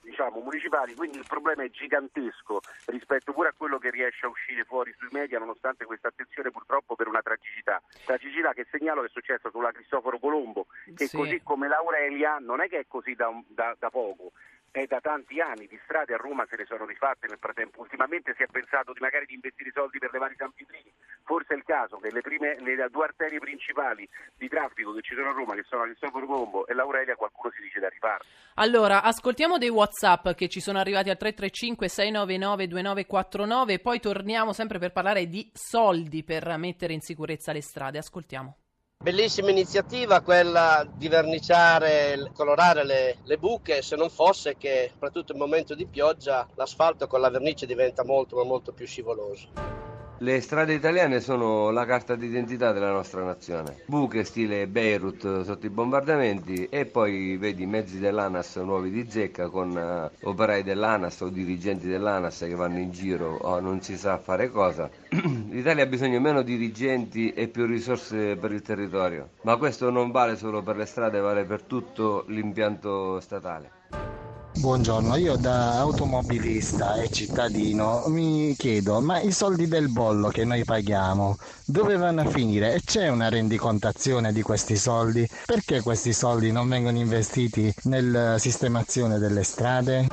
diciamo, 0.00 0.38
municipali, 0.38 0.94
quindi 0.94 1.18
il 1.18 1.26
problema 1.26 1.64
è 1.64 1.70
gigantesco 1.70 2.60
rispetto 2.86 3.32
pure 3.32 3.48
a 3.48 3.54
quello 3.56 3.78
che 3.78 3.90
riesce 3.90 4.26
a 4.26 4.28
uscire 4.28 4.62
fuori 4.62 4.94
sui 4.96 5.08
media 5.10 5.40
nonostante 5.40 5.84
questa 5.84 6.08
attenzione 6.08 6.52
purtroppo 6.52 6.94
per 6.94 7.08
una 7.08 7.22
tragicità. 7.22 7.82
Tragicità 8.04 8.52
che 8.52 8.66
segnalo 8.70 9.00
che 9.00 9.08
è 9.08 9.10
successa 9.10 9.50
sulla 9.50 9.72
Cristoforo 9.72 10.20
Colombo, 10.20 10.66
che 10.94 11.08
sì. 11.08 11.16
così 11.16 11.40
come 11.42 11.66
l'Aurelia 11.66 12.38
non 12.38 12.60
è 12.60 12.68
che 12.68 12.78
è 12.78 12.84
così 12.86 13.14
da, 13.14 13.30
da, 13.48 13.74
da 13.76 13.90
poco, 13.90 14.30
è 14.74 14.86
da 14.86 14.98
tanti 14.98 15.40
anni, 15.40 15.68
di 15.68 15.78
strade 15.84 16.14
a 16.14 16.16
Roma 16.16 16.44
se 16.50 16.56
ne 16.56 16.64
sono 16.66 16.84
rifatte 16.84 17.28
nel 17.28 17.38
frattempo. 17.38 17.80
Ultimamente 17.80 18.34
si 18.36 18.42
è 18.42 18.46
pensato 18.50 18.92
di 18.92 18.98
magari 18.98 19.24
di 19.24 19.34
investire 19.34 19.70
soldi 19.72 19.98
per 19.98 20.10
le 20.10 20.18
varie 20.18 20.34
Sampitrini. 20.36 20.92
Forse 21.22 21.54
è 21.54 21.56
il 21.56 21.62
caso 21.62 21.98
che 21.98 22.10
le, 22.10 22.20
prime, 22.22 22.58
le 22.58 22.88
due 22.90 23.04
arterie 23.04 23.38
principali 23.38 24.08
di 24.36 24.48
traffico 24.48 24.92
che 24.92 25.02
ci 25.02 25.14
sono 25.14 25.30
a 25.30 25.32
Roma, 25.32 25.54
che 25.54 25.62
sono 25.62 25.84
Cristoforo 25.84 26.26
Colombo 26.26 26.66
e 26.66 26.74
l'Aurelia, 26.74 27.14
qualcuno 27.14 27.52
si 27.54 27.62
dice 27.62 27.78
da 27.78 27.88
rifare. 27.88 28.24
Allora, 28.54 29.02
ascoltiamo 29.02 29.58
dei 29.58 29.68
WhatsApp 29.68 30.30
che 30.30 30.48
ci 30.48 30.60
sono 30.60 30.80
arrivati 30.80 31.08
al 31.08 31.18
335 31.18 31.88
699 31.88 32.66
2949 32.66 33.72
e 33.74 33.78
poi 33.78 34.00
torniamo 34.00 34.52
sempre 34.52 34.80
per 34.80 34.90
parlare 34.90 35.28
di 35.28 35.48
soldi 35.54 36.24
per 36.24 36.52
mettere 36.56 36.94
in 36.94 37.00
sicurezza 37.00 37.52
le 37.52 37.62
strade. 37.62 37.98
Ascoltiamo. 37.98 38.63
Bellissima 39.04 39.50
iniziativa 39.50 40.22
quella 40.22 40.82
di 40.96 41.08
verniciare, 41.08 42.30
colorare 42.32 42.86
le, 42.86 43.18
le, 43.24 43.36
buche, 43.36 43.82
se 43.82 43.96
non 43.96 44.08
fosse 44.08 44.56
che, 44.56 44.88
soprattutto 44.90 45.32
in 45.32 45.38
momento 45.40 45.74
di 45.74 45.86
pioggia, 45.86 46.48
l'asfalto 46.54 47.06
con 47.06 47.20
la 47.20 47.28
vernice 47.28 47.66
diventa 47.66 48.02
molto 48.02 48.36
ma 48.36 48.44
molto 48.44 48.72
più 48.72 48.86
scivoloso. 48.86 49.83
Le 50.24 50.40
strade 50.40 50.72
italiane 50.72 51.20
sono 51.20 51.68
la 51.68 51.84
carta 51.84 52.14
d'identità 52.16 52.72
della 52.72 52.90
nostra 52.90 53.22
nazione. 53.22 53.82
Buche 53.84 54.24
stile 54.24 54.66
Beirut 54.66 55.42
sotto 55.42 55.66
i 55.66 55.68
bombardamenti 55.68 56.66
e 56.70 56.86
poi 56.86 57.36
vedi 57.36 57.66
mezzi 57.66 57.98
dell'ANAS 57.98 58.56
nuovi 58.56 58.88
di 58.88 59.10
zecca 59.10 59.50
con 59.50 59.76
uh, 59.76 60.26
operai 60.26 60.62
dell'ANAS 60.62 61.20
o 61.20 61.28
dirigenti 61.28 61.88
dell'ANAS 61.88 62.38
che 62.38 62.54
vanno 62.54 62.78
in 62.78 62.90
giro 62.90 63.36
o 63.36 63.60
non 63.60 63.82
si 63.82 63.98
sa 63.98 64.16
fare 64.16 64.48
cosa. 64.48 64.88
L'Italia 65.50 65.82
ha 65.82 65.88
bisogno 65.88 66.18
meno 66.20 66.40
dirigenti 66.40 67.34
e 67.34 67.48
più 67.48 67.66
risorse 67.66 68.36
per 68.36 68.50
il 68.50 68.62
territorio, 68.62 69.28
ma 69.42 69.58
questo 69.58 69.90
non 69.90 70.10
vale 70.10 70.36
solo 70.36 70.62
per 70.62 70.76
le 70.76 70.86
strade, 70.86 71.20
vale 71.20 71.44
per 71.44 71.64
tutto 71.64 72.24
l'impianto 72.28 73.20
statale. 73.20 74.23
Buongiorno, 74.56 75.16
io 75.16 75.36
da 75.36 75.78
automobilista 75.80 77.00
e 77.00 77.08
cittadino 77.08 78.04
mi 78.06 78.54
chiedo, 78.56 79.00
ma 79.00 79.20
i 79.20 79.32
soldi 79.32 79.66
del 79.66 79.88
bollo 79.88 80.28
che 80.28 80.44
noi 80.44 80.64
paghiamo 80.64 81.36
dove 81.66 81.96
vanno 81.96 82.20
a 82.20 82.24
finire? 82.24 82.72
E 82.72 82.80
c'è 82.84 83.08
una 83.08 83.28
rendicontazione 83.28 84.32
di 84.32 84.42
questi 84.42 84.76
soldi? 84.76 85.28
Perché 85.44 85.80
questi 85.80 86.12
soldi 86.12 86.52
non 86.52 86.68
vengono 86.68 86.98
investiti 86.98 87.72
nella 87.82 88.38
sistemazione 88.38 89.18
delle 89.18 89.42
strade? 89.42 90.06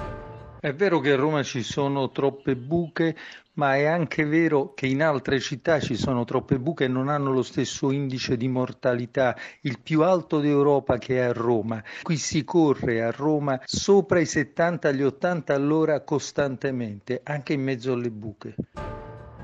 È 0.60 0.74
vero 0.74 1.00
che 1.00 1.12
a 1.12 1.16
Roma 1.16 1.44
ci 1.44 1.62
sono 1.62 2.10
troppe 2.12 2.56
buche, 2.56 3.16
ma 3.54 3.76
è 3.76 3.86
anche 3.86 4.26
vero 4.26 4.74
che 4.74 4.88
in 4.88 5.02
altre 5.02 5.40
città 5.40 5.80
ci 5.80 5.96
sono 5.96 6.24
troppe 6.24 6.60
buche 6.60 6.86
e 6.86 6.88
non 6.88 7.10
hanno 7.10 7.32
lo 7.32 7.44
stesso 7.44 7.92
indice 7.92 8.38
di 8.38 8.48
mortalità, 8.48 9.36
il 9.62 9.80
più 9.80 10.04
alto 10.04 10.40
d'Europa 10.40 10.98
che 10.98 11.18
è 11.18 11.22
a 11.22 11.34
Roma. 11.34 11.84
Qui 12.02 12.18
si 12.18 12.44
corre 12.44 13.04
a 13.04 13.12
Roma 13.12 13.60
sopra 13.66 14.20
i 14.20 14.26
70 14.26 14.88
agli 14.88 15.04
80 15.04 15.54
all'ora 15.54 16.02
costantemente, 16.02 17.22
anche 17.24 17.54
in 17.54 17.62
mezzo 17.62 17.94
alle 17.94 18.12
buche. 18.12 18.56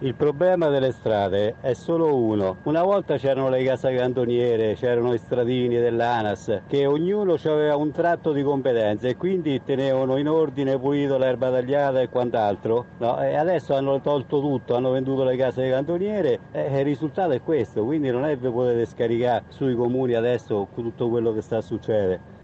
Il 0.02 0.14
problema 0.14 0.68
delle 0.68 0.92
strade 0.92 1.56
è 1.60 1.74
solo 1.74 2.16
uno. 2.16 2.58
Una 2.66 2.84
volta 2.84 3.18
c'erano 3.18 3.50
le 3.50 3.64
case 3.64 3.96
cantoniere, 3.96 4.76
c'erano 4.76 5.12
i 5.12 5.18
stradini 5.18 5.80
dell'ANAS, 5.80 6.62
che 6.68 6.86
ognuno 6.86 7.34
aveva 7.34 7.76
un 7.78 7.92
tratto 7.92 8.32
di 8.32 8.44
competenza 8.44 9.08
e 9.08 9.16
quindi 9.16 9.60
tenevano 9.66 10.18
in 10.18 10.30
ordine 10.30 10.78
pulito 10.78 11.18
l'erba 11.18 11.50
tagliata 11.50 12.00
e 12.00 12.10
quant'altro. 12.10 12.86
No, 13.00 13.20
e 13.24 13.36
adesso 13.36 13.74
hanno 13.74 14.00
tolto 14.00 14.40
tutto, 14.40 14.76
hanno 14.76 14.92
venduto 14.92 15.24
le 15.24 15.36
case 15.36 15.68
cantoniere 15.68 16.42
e 16.52 16.78
il 16.78 16.86
risultato 16.86 17.32
è 17.32 17.42
questo. 17.42 17.84
Quindi 17.84 18.12
non 18.12 18.24
è 18.24 18.38
che 18.40 18.52
potete 18.52 18.86
scaricare 18.86 19.46
sui 19.48 19.74
comuni 19.74 20.14
adesso 20.14 20.68
tutto 20.76 21.10
quello 21.10 21.34
che 21.34 21.42
sta 21.42 21.60
succedendo. 21.60 22.37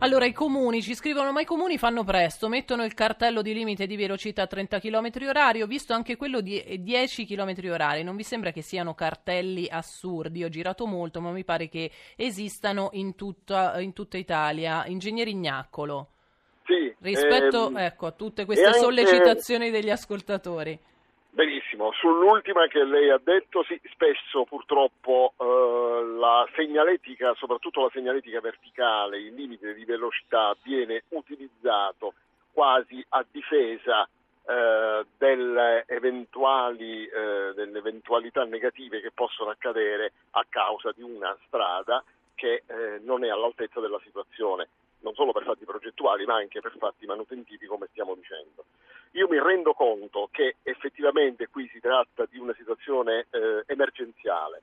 Allora, 0.00 0.26
i 0.26 0.32
comuni 0.32 0.80
ci 0.80 0.94
scrivono, 0.94 1.32
ma 1.32 1.40
i 1.40 1.44
comuni 1.44 1.76
fanno 1.76 2.04
presto, 2.04 2.48
mettono 2.48 2.84
il 2.84 2.94
cartello 2.94 3.42
di 3.42 3.52
limite 3.52 3.84
di 3.88 3.96
velocità 3.96 4.42
a 4.42 4.46
30 4.46 4.78
km 4.78 5.10
h 5.10 5.60
ho 5.60 5.66
visto 5.66 5.92
anche 5.92 6.14
quello 6.16 6.40
di 6.40 6.62
10 6.78 7.26
km 7.26 7.52
h 7.52 8.02
non 8.04 8.14
vi 8.14 8.22
sembra 8.22 8.52
che 8.52 8.62
siano 8.62 8.94
cartelli 8.94 9.66
assurdi? 9.68 10.44
Ho 10.44 10.48
girato 10.48 10.86
molto, 10.86 11.20
ma 11.20 11.32
mi 11.32 11.42
pare 11.42 11.68
che 11.68 11.90
esistano 12.14 12.90
in 12.92 13.16
tutta, 13.16 13.80
in 13.80 13.92
tutta 13.92 14.18
Italia. 14.18 14.86
Ingegnere 14.86 15.30
Ignaccolo. 15.30 16.10
Sì, 16.64 16.94
Rispetto 17.00 17.68
ehm, 17.68 17.78
ecco, 17.78 18.06
a 18.06 18.12
tutte 18.12 18.44
queste 18.44 18.66
anche... 18.66 18.78
sollecitazioni 18.78 19.70
degli 19.70 19.90
ascoltatori. 19.90 20.78
Benissimo, 21.30 21.92
sull'ultima 21.92 22.66
che 22.66 22.82
lei 22.84 23.10
ha 23.10 23.20
detto, 23.22 23.62
sì, 23.62 23.80
spesso 23.92 24.44
purtroppo 24.44 25.34
eh, 25.38 26.04
la 26.18 26.48
segnaletica, 26.54 27.34
soprattutto 27.34 27.82
la 27.82 27.90
segnaletica 27.92 28.40
verticale, 28.40 29.18
il 29.18 29.34
limite 29.34 29.74
di 29.74 29.84
velocità 29.84 30.56
viene 30.62 31.04
utilizzato 31.10 32.14
quasi 32.52 33.04
a 33.10 33.24
difesa 33.30 34.08
eh, 34.48 35.04
delle, 35.18 35.84
eventuali, 35.86 37.06
eh, 37.06 37.52
delle 37.54 37.78
eventualità 37.78 38.44
negative 38.44 39.00
che 39.00 39.10
possono 39.12 39.50
accadere 39.50 40.12
a 40.30 40.44
causa 40.48 40.90
di 40.92 41.02
una 41.02 41.36
strada 41.46 42.02
che 42.34 42.62
eh, 42.66 42.98
non 43.02 43.24
è 43.24 43.28
all'altezza 43.28 43.78
della 43.78 44.00
situazione, 44.02 44.68
non 45.00 45.12
solo 45.14 45.32
per 45.32 45.44
fatti 45.44 45.64
progettuali 45.64 46.24
ma 46.24 46.36
anche 46.36 46.60
per 46.60 46.74
fatti 46.78 47.04
manutentivi 47.04 47.66
come 47.66 47.88
stiamo 47.90 48.14
dicendo. 48.14 48.57
Mi 49.38 49.44
rendo 49.44 49.72
conto 49.72 50.28
che 50.32 50.56
effettivamente 50.64 51.46
qui 51.46 51.68
si 51.72 51.78
tratta 51.78 52.26
di 52.28 52.38
una 52.38 52.52
situazione 52.54 53.26
eh, 53.30 53.62
emergenziale, 53.66 54.62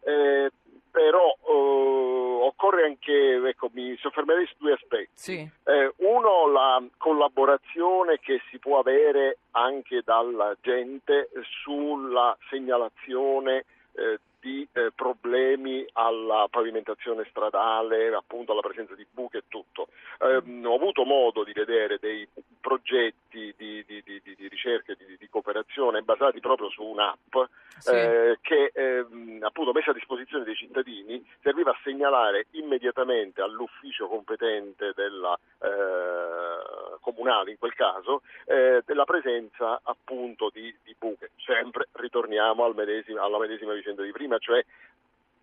eh, 0.00 0.50
però 0.90 1.30
eh, 1.30 2.44
occorre 2.44 2.84
anche, 2.84 3.40
ecco, 3.48 3.70
mi 3.72 3.96
soffermerei 3.96 4.44
su 4.46 4.54
due 4.58 4.74
aspetti. 4.74 5.08
Sì. 5.14 5.50
Eh, 5.64 5.92
uno, 5.96 6.50
la 6.52 6.82
collaborazione 6.98 8.18
che 8.18 8.42
si 8.50 8.58
può 8.58 8.78
avere 8.78 9.38
anche 9.52 10.02
dalla 10.04 10.54
gente 10.60 11.30
sulla 11.62 12.36
segnalazione 12.50 13.64
eh, 13.94 14.18
di 14.40 14.66
eh, 14.72 14.90
problemi 14.94 15.86
alla 15.92 16.48
pavimentazione 16.50 17.26
stradale, 17.28 18.12
appunto 18.14 18.52
alla 18.52 18.60
presenza 18.60 18.94
di 18.94 19.06
buche 19.10 19.38
e 19.38 19.44
tutto. 19.48 19.88
Eh, 20.20 20.42
ho 20.64 20.74
avuto 20.74 21.04
modo 21.04 21.44
di 21.44 21.52
vedere 21.52 21.98
dei 22.00 22.26
progetti 22.60 23.54
di, 23.56 23.84
di, 23.86 24.02
di, 24.04 24.20
di 24.22 24.48
ricerca 24.48 24.92
e 24.92 24.96
di, 24.96 25.28
cooperazione 25.30 26.02
basati 26.02 26.40
proprio 26.40 26.68
su 26.70 26.82
un'app 26.82 27.36
Sì. 27.78 27.94
eh, 27.94 28.38
che 28.42 28.72
ehm, 28.74 29.38
appunto 29.42 29.72
messa 29.72 29.92
a 29.92 29.94
disposizione 29.94 30.44
dei 30.44 30.54
cittadini 30.54 31.24
serviva 31.40 31.70
a 31.70 31.78
segnalare 31.82 32.46
immediatamente 32.52 33.40
all'ufficio 33.40 34.06
competente 34.06 34.92
della 34.94 35.38
eh, 35.62 36.98
comunale 37.00 37.52
in 37.52 37.58
quel 37.58 37.74
caso 37.74 38.22
eh, 38.44 38.82
della 38.84 39.04
presenza 39.04 39.80
appunto 39.82 40.50
di, 40.52 40.74
di 40.84 40.94
buche. 40.98 41.30
Sempre 41.36 41.88
ritorniamo 41.92 42.64
al 42.64 42.74
medesimo- 42.74 43.22
alla 43.22 43.38
medesima 43.38 43.72
vicenda 43.72 44.02
di 44.02 44.12
prima, 44.12 44.29
cioè 44.38 44.64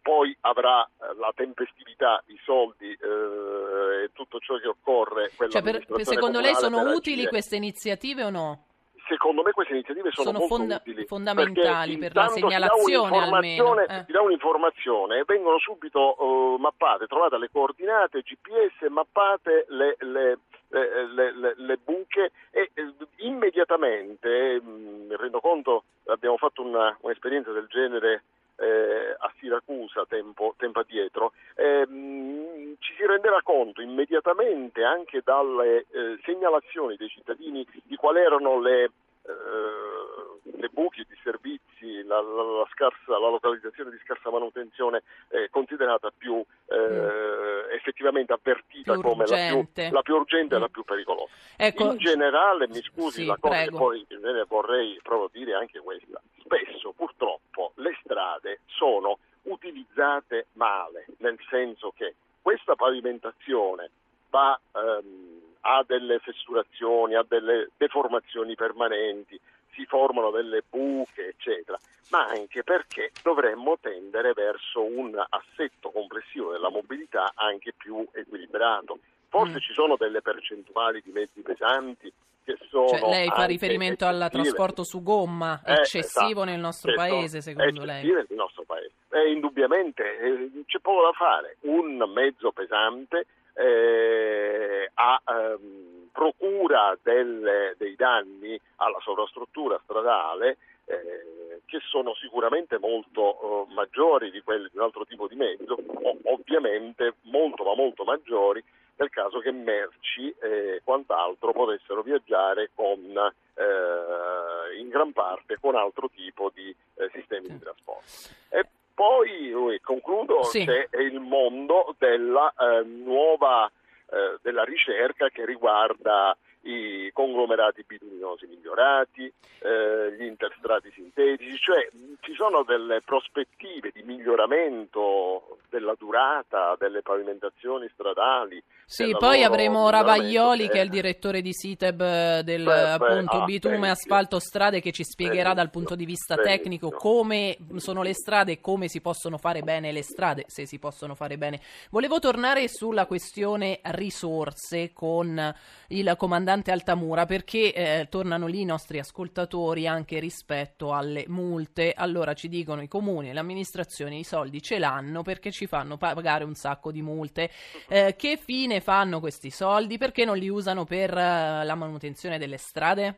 poi 0.02 0.36
avrà 0.42 0.84
eh, 0.86 1.16
la 1.20 1.32
tempestività, 1.36 2.24
i 2.28 2.40
soldi 2.46 2.90
eh, 2.92 4.04
e 4.06 4.10
tutto 4.14 4.40
ciò 4.40 4.56
che 4.58 4.68
occorre. 4.70 5.30
Cioè, 5.50 5.62
per- 5.62 5.86
secondo 6.06 6.40
lei 6.40 6.56
sono 6.56 6.80
utili 6.94 7.16
agire. 7.16 7.30
queste 7.30 7.56
iniziative 7.58 8.24
o 8.24 8.30
no? 8.30 8.62
Secondo 9.10 9.42
me 9.42 9.52
queste 9.52 9.72
iniziative 9.74 10.10
sono, 10.12 10.40
Sono 10.48 10.74
utili 10.76 11.06
fondamentali 11.06 11.98
per 11.98 12.14
la 12.14 12.28
segnalazione, 12.28 13.18
almeno, 13.18 13.80
eh. 13.80 14.04
Ti 14.06 14.12
dà 14.12 14.22
un'informazione 14.22 15.20
e 15.20 15.24
vengono 15.26 15.58
subito 15.60 16.18
eh, 16.18 16.60
mappate, 16.60 17.08
trovate 17.08 17.38
le 17.38 17.50
coordinate 17.50 18.22
GPS, 18.22 18.90
mappate 18.90 19.66
le, 19.70 19.96
le- 20.00 20.40
le- 20.70 21.32
le- 21.34 21.54
le- 21.56 21.78
buche 21.84 22.32
e 22.52 22.72
eh, 22.74 22.94
immediatamente, 23.18 24.60
mh, 24.62 24.70
mi 25.08 25.16
rendo 25.16 25.40
conto, 25.40 25.84
abbiamo 26.08 26.38
fatto 26.38 26.62
una- 26.62 26.96
un'esperienza 27.02 27.52
del 27.52 27.68
genere 27.70 28.24
eh, 28.58 29.16
a 29.18 29.32
Siracusa 29.40 30.06
tempo, 30.08 30.56
tempo 30.58 30.80
addietro, 30.80 31.34
ehm, 31.56 32.76
ci 32.80 32.94
si 32.96 33.06
rendeva 33.06 33.42
conto 33.44 33.82
immediatamente 33.82 34.84
anche 34.84 35.22
dalle 35.24 35.86
eh, 35.92 36.20
segnalazioni 36.24 36.96
dei 36.96 37.10
cittadini 37.10 37.66
di 37.84 37.96
quali 37.96 38.20
erano 38.20 38.60
le, 38.60 38.84
eh, 38.84 40.52
le 40.58 40.70
buche 40.70 41.06
di 41.08 41.16
servizi, 41.24 42.04
la, 42.04 42.20
la- 42.22 42.44
la 42.44 42.68
scarsa, 42.72 43.18
la 43.20 43.30
localizzazione 43.30 43.92
di 43.92 44.00
scarsa 44.04 44.30
manutenzione 44.32 45.04
eh, 45.30 45.50
considerata 45.50 46.12
più 46.16 46.44
eh, 46.70 47.74
effettivamente 47.76 48.34
avvertita 48.34 48.94
Più 48.94 49.02
come 49.02 49.24
più, 49.26 49.68
la 49.92 50.02
più 50.02 50.16
urgente 50.16 50.56
e 50.56 50.58
Mm. 50.58 50.62
la 50.62 50.68
più 50.70 50.84
pericolosa. 50.84 51.34
Ecco, 51.58 51.84
In 51.92 51.98
generale, 51.98 52.68
mi 52.68 52.82
scusi, 52.82 53.22
Sì, 53.22 53.26
la 53.26 53.38
cosa 53.40 53.56
prego. 53.56 53.72
che 53.72 53.78
poi 53.78 54.06
ne 54.10 54.46
vorrei 54.48 55.00
proprio 55.04 55.30
dire 55.32 55.54
anche 55.58 55.80
questa. 55.80 56.22
Spesso, 56.40 56.94
purtroppo, 56.94 57.42
le 57.78 57.98
strade 58.04 58.60
sono 58.66 59.18
utilizzate 59.44 60.48
male, 60.54 61.06
nel 61.18 61.38
senso 61.50 61.94
che 61.96 62.16
questa 62.42 62.76
pavimentazione 62.76 63.90
va, 64.30 64.60
ehm, 64.74 65.42
ha 65.62 65.84
delle 65.86 66.20
fessurazioni, 66.20 67.16
ha 67.16 67.26
delle 67.28 67.70
deformazioni 67.78 68.56
permanenti, 68.56 69.40
si 69.74 69.86
formano 69.86 70.32
delle 70.32 70.64
buche, 70.68 71.28
eccetera, 71.28 71.78
ma 72.10 72.26
anche 72.28 72.64
perché 72.64 73.12
dovremmo 73.22 73.78
tendere 73.80 74.34
verso 74.34 74.82
un 74.84 75.22
assetto 75.30 75.92
complessivo 75.92 76.52
della 76.52 76.70
mobilità 76.70 77.32
anche 77.36 77.74
più 77.74 78.06
equilibrato. 78.14 79.00
Forse 79.30 79.56
Mm. 79.56 79.60
ci 79.60 79.74
sono 79.74 79.98
delle 79.98 80.22
percentuali 80.22 81.02
di 81.04 81.12
mezzi 81.12 81.42
pesanti 81.42 82.12
che 82.48 82.58
sono 82.70 82.88
cioè, 82.88 83.10
lei 83.10 83.28
fa 83.30 83.44
riferimento 83.44 84.06
al 84.06 84.30
trasporto 84.32 84.86
su 84.86 85.04
gomma 85.04 85.62
Eh, 85.66 85.74
eccessivo 85.74 86.42
esatto. 86.42 86.44
nel 86.46 86.60
nostro 86.60 86.94
sono 86.94 87.08
paese, 87.08 87.42
secondo 87.42 87.84
lei? 87.84 87.98
eccessive 87.98 88.26
nel 88.30 88.38
nostro 88.38 88.64
paese. 88.66 88.92
E 89.10 89.32
indubbiamente 89.32 90.18
eh, 90.20 90.50
c'è 90.66 90.80
poco 90.80 91.04
da 91.04 91.12
fare. 91.12 91.58
Un 91.62 91.98
mezzo 92.14 92.52
pesante 92.52 93.26
eh, 93.54 94.90
a 94.94 95.22
ehm, 95.28 96.10
procura 96.14 96.98
delle- 97.02 97.76
dei 97.78 97.96
danni 97.96 98.58
alla 98.78 99.00
sovrastruttura 99.02 99.80
stradale 99.84 100.58
eh, 100.86 101.62
che 101.66 101.80
sono 101.90 102.16
sicuramente 102.16 102.78
molto 102.80 103.66
eh, 103.70 103.74
maggiori 103.74 104.32
di 104.32 104.42
quelli 104.42 104.70
di 104.72 104.78
un 104.78 104.84
altro 104.84 105.06
tipo 105.06 105.28
di 105.28 105.36
mezzo, 105.36 105.76
ovviamente 106.24 107.16
molto 107.24 107.64
ma 107.66 107.76
molto 107.76 108.06
maggiori 108.06 108.64
nel 108.98 109.10
caso 109.10 109.40
che 109.40 109.52
merci 109.52 110.34
e 110.40 110.82
quant'altro 110.84 111.52
potessero 111.54 112.02
viaggiare 112.02 112.72
con, 112.74 113.00
eh, 113.00 114.80
in 114.80 114.90
gran 114.90 115.12
parte 115.14 115.58
con 115.60 115.76
altro 115.76 116.10
tipo 116.14 116.52
di 116.54 116.76
eh, 116.96 117.10
sistemi 117.14 117.48
di 117.48 117.60
trasporto. 117.60 118.08
E 118.50 118.66
poi, 118.94 119.52
eh, 119.74 119.80
concludo, 119.82 120.44
Sì. 120.44 120.66
c'è 120.66 120.88
il 121.00 121.20
mondo 121.20 121.96
della 121.98 122.52
eh, 122.58 122.84
nuova 122.84 123.72
eh, 124.10 124.38
della 124.42 124.64
ricerca 124.64 125.30
che 125.30 125.46
riguarda 125.46 126.36
i 126.62 127.12
conglomerati 127.14 127.84
bituminosi 127.86 128.46
migliorati, 128.48 129.32
eh, 129.60 130.16
gli 130.18 130.24
interstrati 130.24 130.92
sintetici, 130.92 131.58
cioè 131.58 131.88
ci 132.22 132.34
sono 132.34 132.64
delle 132.64 133.02
prospettive 133.02 133.92
di 133.94 134.02
miglioramento 134.02 135.57
della 135.70 135.96
durata 135.98 136.76
delle 136.78 137.02
pavimentazioni 137.02 137.90
stradali. 137.94 138.62
Sì, 138.86 139.14
poi 139.18 139.44
avremo 139.44 139.90
Ravaglioli, 139.90 140.70
che 140.70 140.80
è 140.80 140.84
il 140.84 140.90
direttore 140.90 141.42
di 141.42 141.52
SITEB 141.52 142.02
eh, 142.02 142.42
del 142.44 142.64
Beh, 142.64 142.72
beh, 142.72 142.90
appunto 142.92 143.42
ah, 143.42 143.44
bitume, 143.44 143.80
benissimo. 143.80 143.92
asfalto, 143.92 144.40
strade, 144.40 144.80
che 144.80 144.94
ci 144.94 145.04
spiegherà 145.04 145.54
dal 145.54 145.70
punto 145.70 145.96
di 145.96 146.06
vista 146.06 146.36
benissimo. 146.36 146.58
tecnico 146.58 146.90
come 146.92 147.58
sono 147.78 148.02
le 148.02 148.14
strade 148.14 148.54
e 148.54 148.62
come 148.62 148.88
si 148.88 149.02
possono 149.02 149.38
fare 149.38 149.62
bene 149.62 149.92
le 149.92 150.04
strade, 150.04 150.46
se 150.48 150.66
si 150.66 150.80
possono 150.80 151.16
fare 151.16 151.38
bene. 151.38 151.60
Volevo 151.90 152.20
tornare 152.20 152.70
sulla 152.70 153.06
questione 153.06 153.82
risorse 153.84 154.94
con 154.94 155.54
il 155.90 156.14
comandante 156.18 156.72
Altamura, 156.72 157.26
perché 157.26 157.74
eh, 157.74 158.08
tornano 158.10 158.48
lì 158.48 158.62
i 158.62 158.66
nostri 158.66 159.00
ascoltatori 159.00 159.86
anche 159.86 160.20
rispetto 160.20 160.94
alle 160.94 161.26
multe. 161.28 161.94
Allora 161.94 162.34
ci 162.34 162.48
dicono 162.48 162.82
i 162.82 162.88
comuni, 162.88 163.34
le 163.34 163.40
amministrazioni 163.40 164.20
i 164.20 164.24
soldi 164.24 164.62
ce 164.62 164.80
l'hanno 164.80 165.24
perché 165.24 165.52
ci 165.58 165.68
fanno 165.68 165.98
pagare 165.98 166.44
un 166.44 166.54
sacco 166.54 166.92
di 166.92 167.02
multe. 167.02 167.50
Eh, 167.88 168.16
che 168.16 168.38
fine 168.38 168.80
fanno 168.80 169.20
questi 169.20 169.50
soldi? 169.50 169.98
Perché 169.98 170.24
non 170.24 170.38
li 170.38 170.50
usano 170.50 170.86
per 170.86 171.10
eh, 171.18 171.66
la 171.66 171.76
manutenzione 171.76 172.38
delle 172.38 172.58
strade? 172.58 173.18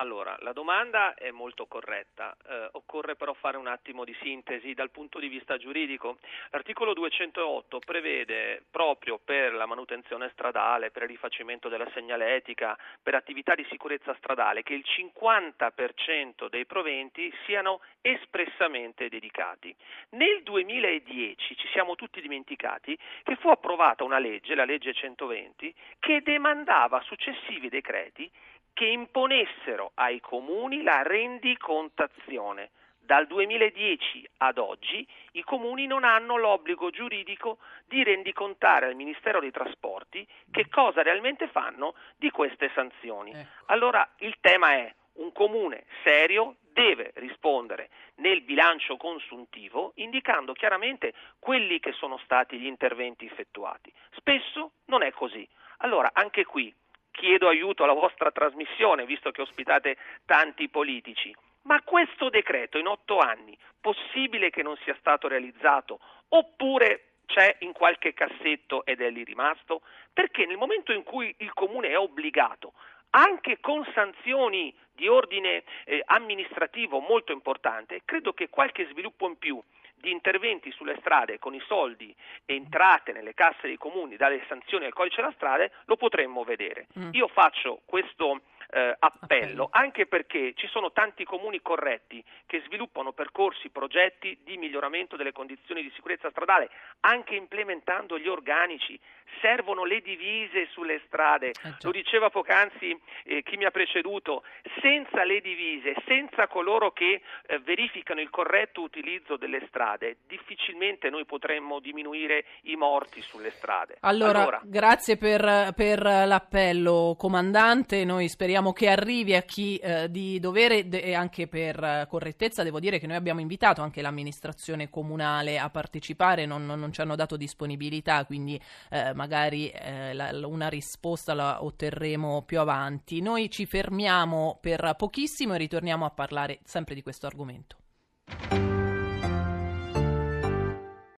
Allora, 0.00 0.34
la 0.40 0.52
domanda 0.52 1.12
è 1.12 1.30
molto 1.30 1.66
corretta, 1.66 2.34
eh, 2.48 2.68
occorre 2.72 3.16
però 3.16 3.34
fare 3.34 3.58
un 3.58 3.66
attimo 3.66 4.04
di 4.04 4.16
sintesi 4.22 4.72
dal 4.72 4.90
punto 4.90 5.18
di 5.18 5.28
vista 5.28 5.58
giuridico. 5.58 6.16
L'articolo 6.52 6.94
208 6.94 7.80
prevede 7.80 8.62
proprio 8.70 9.20
per 9.22 9.52
la 9.52 9.66
manutenzione 9.66 10.30
stradale, 10.32 10.90
per 10.90 11.02
il 11.02 11.08
rifacimento 11.08 11.68
della 11.68 11.88
segnaletica, 11.92 12.78
per 13.02 13.14
attività 13.14 13.54
di 13.54 13.66
sicurezza 13.68 14.14
stradale, 14.14 14.62
che 14.62 14.72
il 14.72 14.86
50% 14.86 16.48
dei 16.48 16.64
proventi 16.64 17.30
siano 17.44 17.82
espressamente 18.00 19.10
dedicati. 19.10 19.76
Nel 20.12 20.42
2010 20.42 21.56
ci 21.58 21.68
siamo 21.72 21.94
tutti 21.94 22.22
dimenticati 22.22 22.98
che 23.22 23.36
fu 23.36 23.48
approvata 23.48 24.02
una 24.02 24.18
legge, 24.18 24.54
la 24.54 24.64
legge 24.64 24.94
120, 24.94 25.74
che 25.98 26.22
demandava 26.22 27.02
successivi 27.02 27.68
decreti 27.68 28.30
che 28.72 28.86
imponessero 28.86 29.92
ai 29.94 30.20
comuni 30.20 30.82
la 30.82 31.02
rendicontazione. 31.02 32.70
Dal 32.98 33.26
2010 33.26 34.28
ad 34.38 34.58
oggi 34.58 35.06
i 35.32 35.42
comuni 35.42 35.86
non 35.86 36.04
hanno 36.04 36.36
l'obbligo 36.36 36.90
giuridico 36.90 37.58
di 37.86 38.04
rendicontare 38.04 38.86
al 38.86 38.94
Ministero 38.94 39.40
dei 39.40 39.50
Trasporti 39.50 40.26
che 40.50 40.68
cosa 40.68 41.02
realmente 41.02 41.48
fanno 41.48 41.94
di 42.16 42.30
queste 42.30 42.70
sanzioni. 42.72 43.32
Allora 43.66 44.08
il 44.18 44.36
tema 44.40 44.74
è 44.74 44.94
un 45.14 45.32
comune 45.32 45.86
serio 46.04 46.56
deve 46.72 47.10
rispondere 47.16 47.90
nel 48.16 48.42
bilancio 48.42 48.96
consuntivo 48.96 49.92
indicando 49.96 50.52
chiaramente 50.52 51.12
quelli 51.38 51.80
che 51.80 51.92
sono 51.92 52.18
stati 52.24 52.58
gli 52.58 52.66
interventi 52.66 53.26
effettuati. 53.26 53.92
Spesso 54.12 54.72
non 54.86 55.02
è 55.02 55.10
così. 55.10 55.46
Allora 55.78 56.10
anche 56.12 56.44
qui 56.44 56.72
chiedo 57.10 57.48
aiuto 57.48 57.84
alla 57.84 57.92
vostra 57.92 58.30
trasmissione, 58.30 59.06
visto 59.06 59.30
che 59.30 59.42
ospitate 59.42 59.96
tanti 60.24 60.68
politici. 60.68 61.34
Ma 61.62 61.82
questo 61.82 62.30
decreto 62.30 62.78
in 62.78 62.86
otto 62.86 63.18
anni, 63.18 63.56
possibile 63.80 64.50
che 64.50 64.62
non 64.62 64.76
sia 64.84 64.96
stato 64.98 65.28
realizzato 65.28 66.00
oppure 66.28 67.04
c'è 67.26 67.56
in 67.60 67.72
qualche 67.72 68.12
cassetto 68.12 68.84
ed 68.84 69.00
è 69.00 69.10
lì 69.10 69.24
rimasto? 69.24 69.82
Perché 70.12 70.46
nel 70.46 70.56
momento 70.56 70.92
in 70.92 71.02
cui 71.02 71.32
il 71.38 71.52
comune 71.52 71.88
è 71.88 71.98
obbligato, 71.98 72.72
anche 73.10 73.60
con 73.60 73.86
sanzioni 73.94 74.74
di 74.92 75.08
ordine 75.08 75.64
eh, 75.84 76.02
amministrativo 76.06 77.00
molto 77.00 77.32
importante, 77.32 78.02
credo 78.04 78.32
che 78.32 78.48
qualche 78.48 78.86
sviluppo 78.90 79.28
in 79.28 79.38
più 79.38 79.62
di 80.00 80.10
interventi 80.10 80.70
sulle 80.72 80.96
strade 80.98 81.38
con 81.38 81.54
i 81.54 81.62
soldi 81.66 82.14
entrate 82.44 83.12
nelle 83.12 83.34
casse 83.34 83.66
dei 83.66 83.76
comuni 83.76 84.16
dalle 84.16 84.42
sanzioni 84.48 84.86
al 84.86 84.92
codice 84.92 85.20
della 85.20 85.34
strada 85.36 85.68
lo 85.84 85.96
potremmo 85.96 86.42
vedere. 86.44 86.86
Mm. 86.98 87.10
Io 87.12 87.28
faccio 87.28 87.80
questo 87.84 88.40
eh, 88.70 88.96
appello 88.98 89.68
anche 89.70 90.06
perché 90.06 90.52
ci 90.54 90.68
sono 90.68 90.92
tanti 90.92 91.24
comuni 91.24 91.60
corretti 91.60 92.22
che 92.46 92.62
sviluppano 92.66 93.12
percorsi, 93.12 93.70
progetti 93.70 94.38
di 94.42 94.56
miglioramento 94.56 95.16
delle 95.16 95.32
condizioni 95.32 95.82
di 95.82 95.90
sicurezza 95.94 96.30
stradale, 96.30 96.70
anche 97.00 97.34
implementando 97.34 98.18
gli 98.18 98.28
organici. 98.28 98.98
Servono 99.40 99.84
le 99.84 100.00
divise 100.00 100.68
sulle 100.72 101.00
strade, 101.06 101.52
lo 101.80 101.90
diceva 101.90 102.30
poc'anzi 102.30 102.98
eh, 103.24 103.42
chi 103.42 103.56
mi 103.56 103.64
ha 103.64 103.70
preceduto, 103.70 104.42
senza 104.80 105.24
le 105.24 105.40
divise, 105.40 105.94
senza 106.06 106.46
coloro 106.46 106.92
che 106.92 107.22
eh, 107.46 107.58
verificano 107.60 108.20
il 108.20 108.30
corretto 108.30 108.82
utilizzo 108.82 109.36
delle 109.36 109.64
strade, 109.68 110.18
difficilmente 110.26 111.08
noi 111.10 111.24
potremmo 111.24 111.80
diminuire 111.80 112.44
i 112.62 112.76
morti 112.76 113.20
sulle 113.22 113.50
strade. 113.50 113.96
Allora, 114.00 114.60
grazie 114.64 115.16
per, 115.16 115.72
per 115.74 116.02
l'appello, 116.02 117.14
comandante. 117.18 118.04
Noi 118.04 118.28
speriamo 118.28 118.72
che 118.72 118.88
arrivi 118.88 119.34
a 119.34 119.42
chi 119.42 119.76
eh, 119.76 120.10
di 120.10 120.38
dovere 120.38 120.88
de- 120.88 121.00
e 121.00 121.14
anche 121.14 121.46
per 121.46 121.82
eh, 121.82 122.06
correttezza. 122.08 122.62
Devo 122.62 122.80
dire 122.80 122.98
che 122.98 123.06
noi 123.06 123.16
abbiamo 123.16 123.40
invitato 123.40 123.82
anche 123.82 124.02
l'amministrazione 124.02 124.90
comunale 124.90 125.58
a 125.58 125.70
partecipare, 125.70 126.46
non, 126.46 126.66
non- 126.66 126.78
non 126.78 126.92
ci 126.92 127.00
hanno 127.00 127.16
dato 127.16 127.36
disponibilità, 127.36 128.24
quindi 128.24 128.60
eh, 128.90 129.12
magari 129.20 129.68
eh, 129.68 130.14
la- 130.14 130.30
una 130.46 130.68
risposta 130.68 131.34
la 131.34 131.62
otterremo 131.62 132.42
più 132.42 132.58
avanti. 132.58 133.20
Noi 133.20 133.50
ci 133.50 133.66
fermiamo 133.66 134.56
per 134.62 134.94
pochissimo 134.96 135.52
e 135.52 135.58
ritorniamo 135.58 136.06
a 136.06 136.10
parlare 136.10 136.60
sempre 136.64 136.94
di 136.94 137.02
questo 137.02 137.26
argomento. 137.26 137.76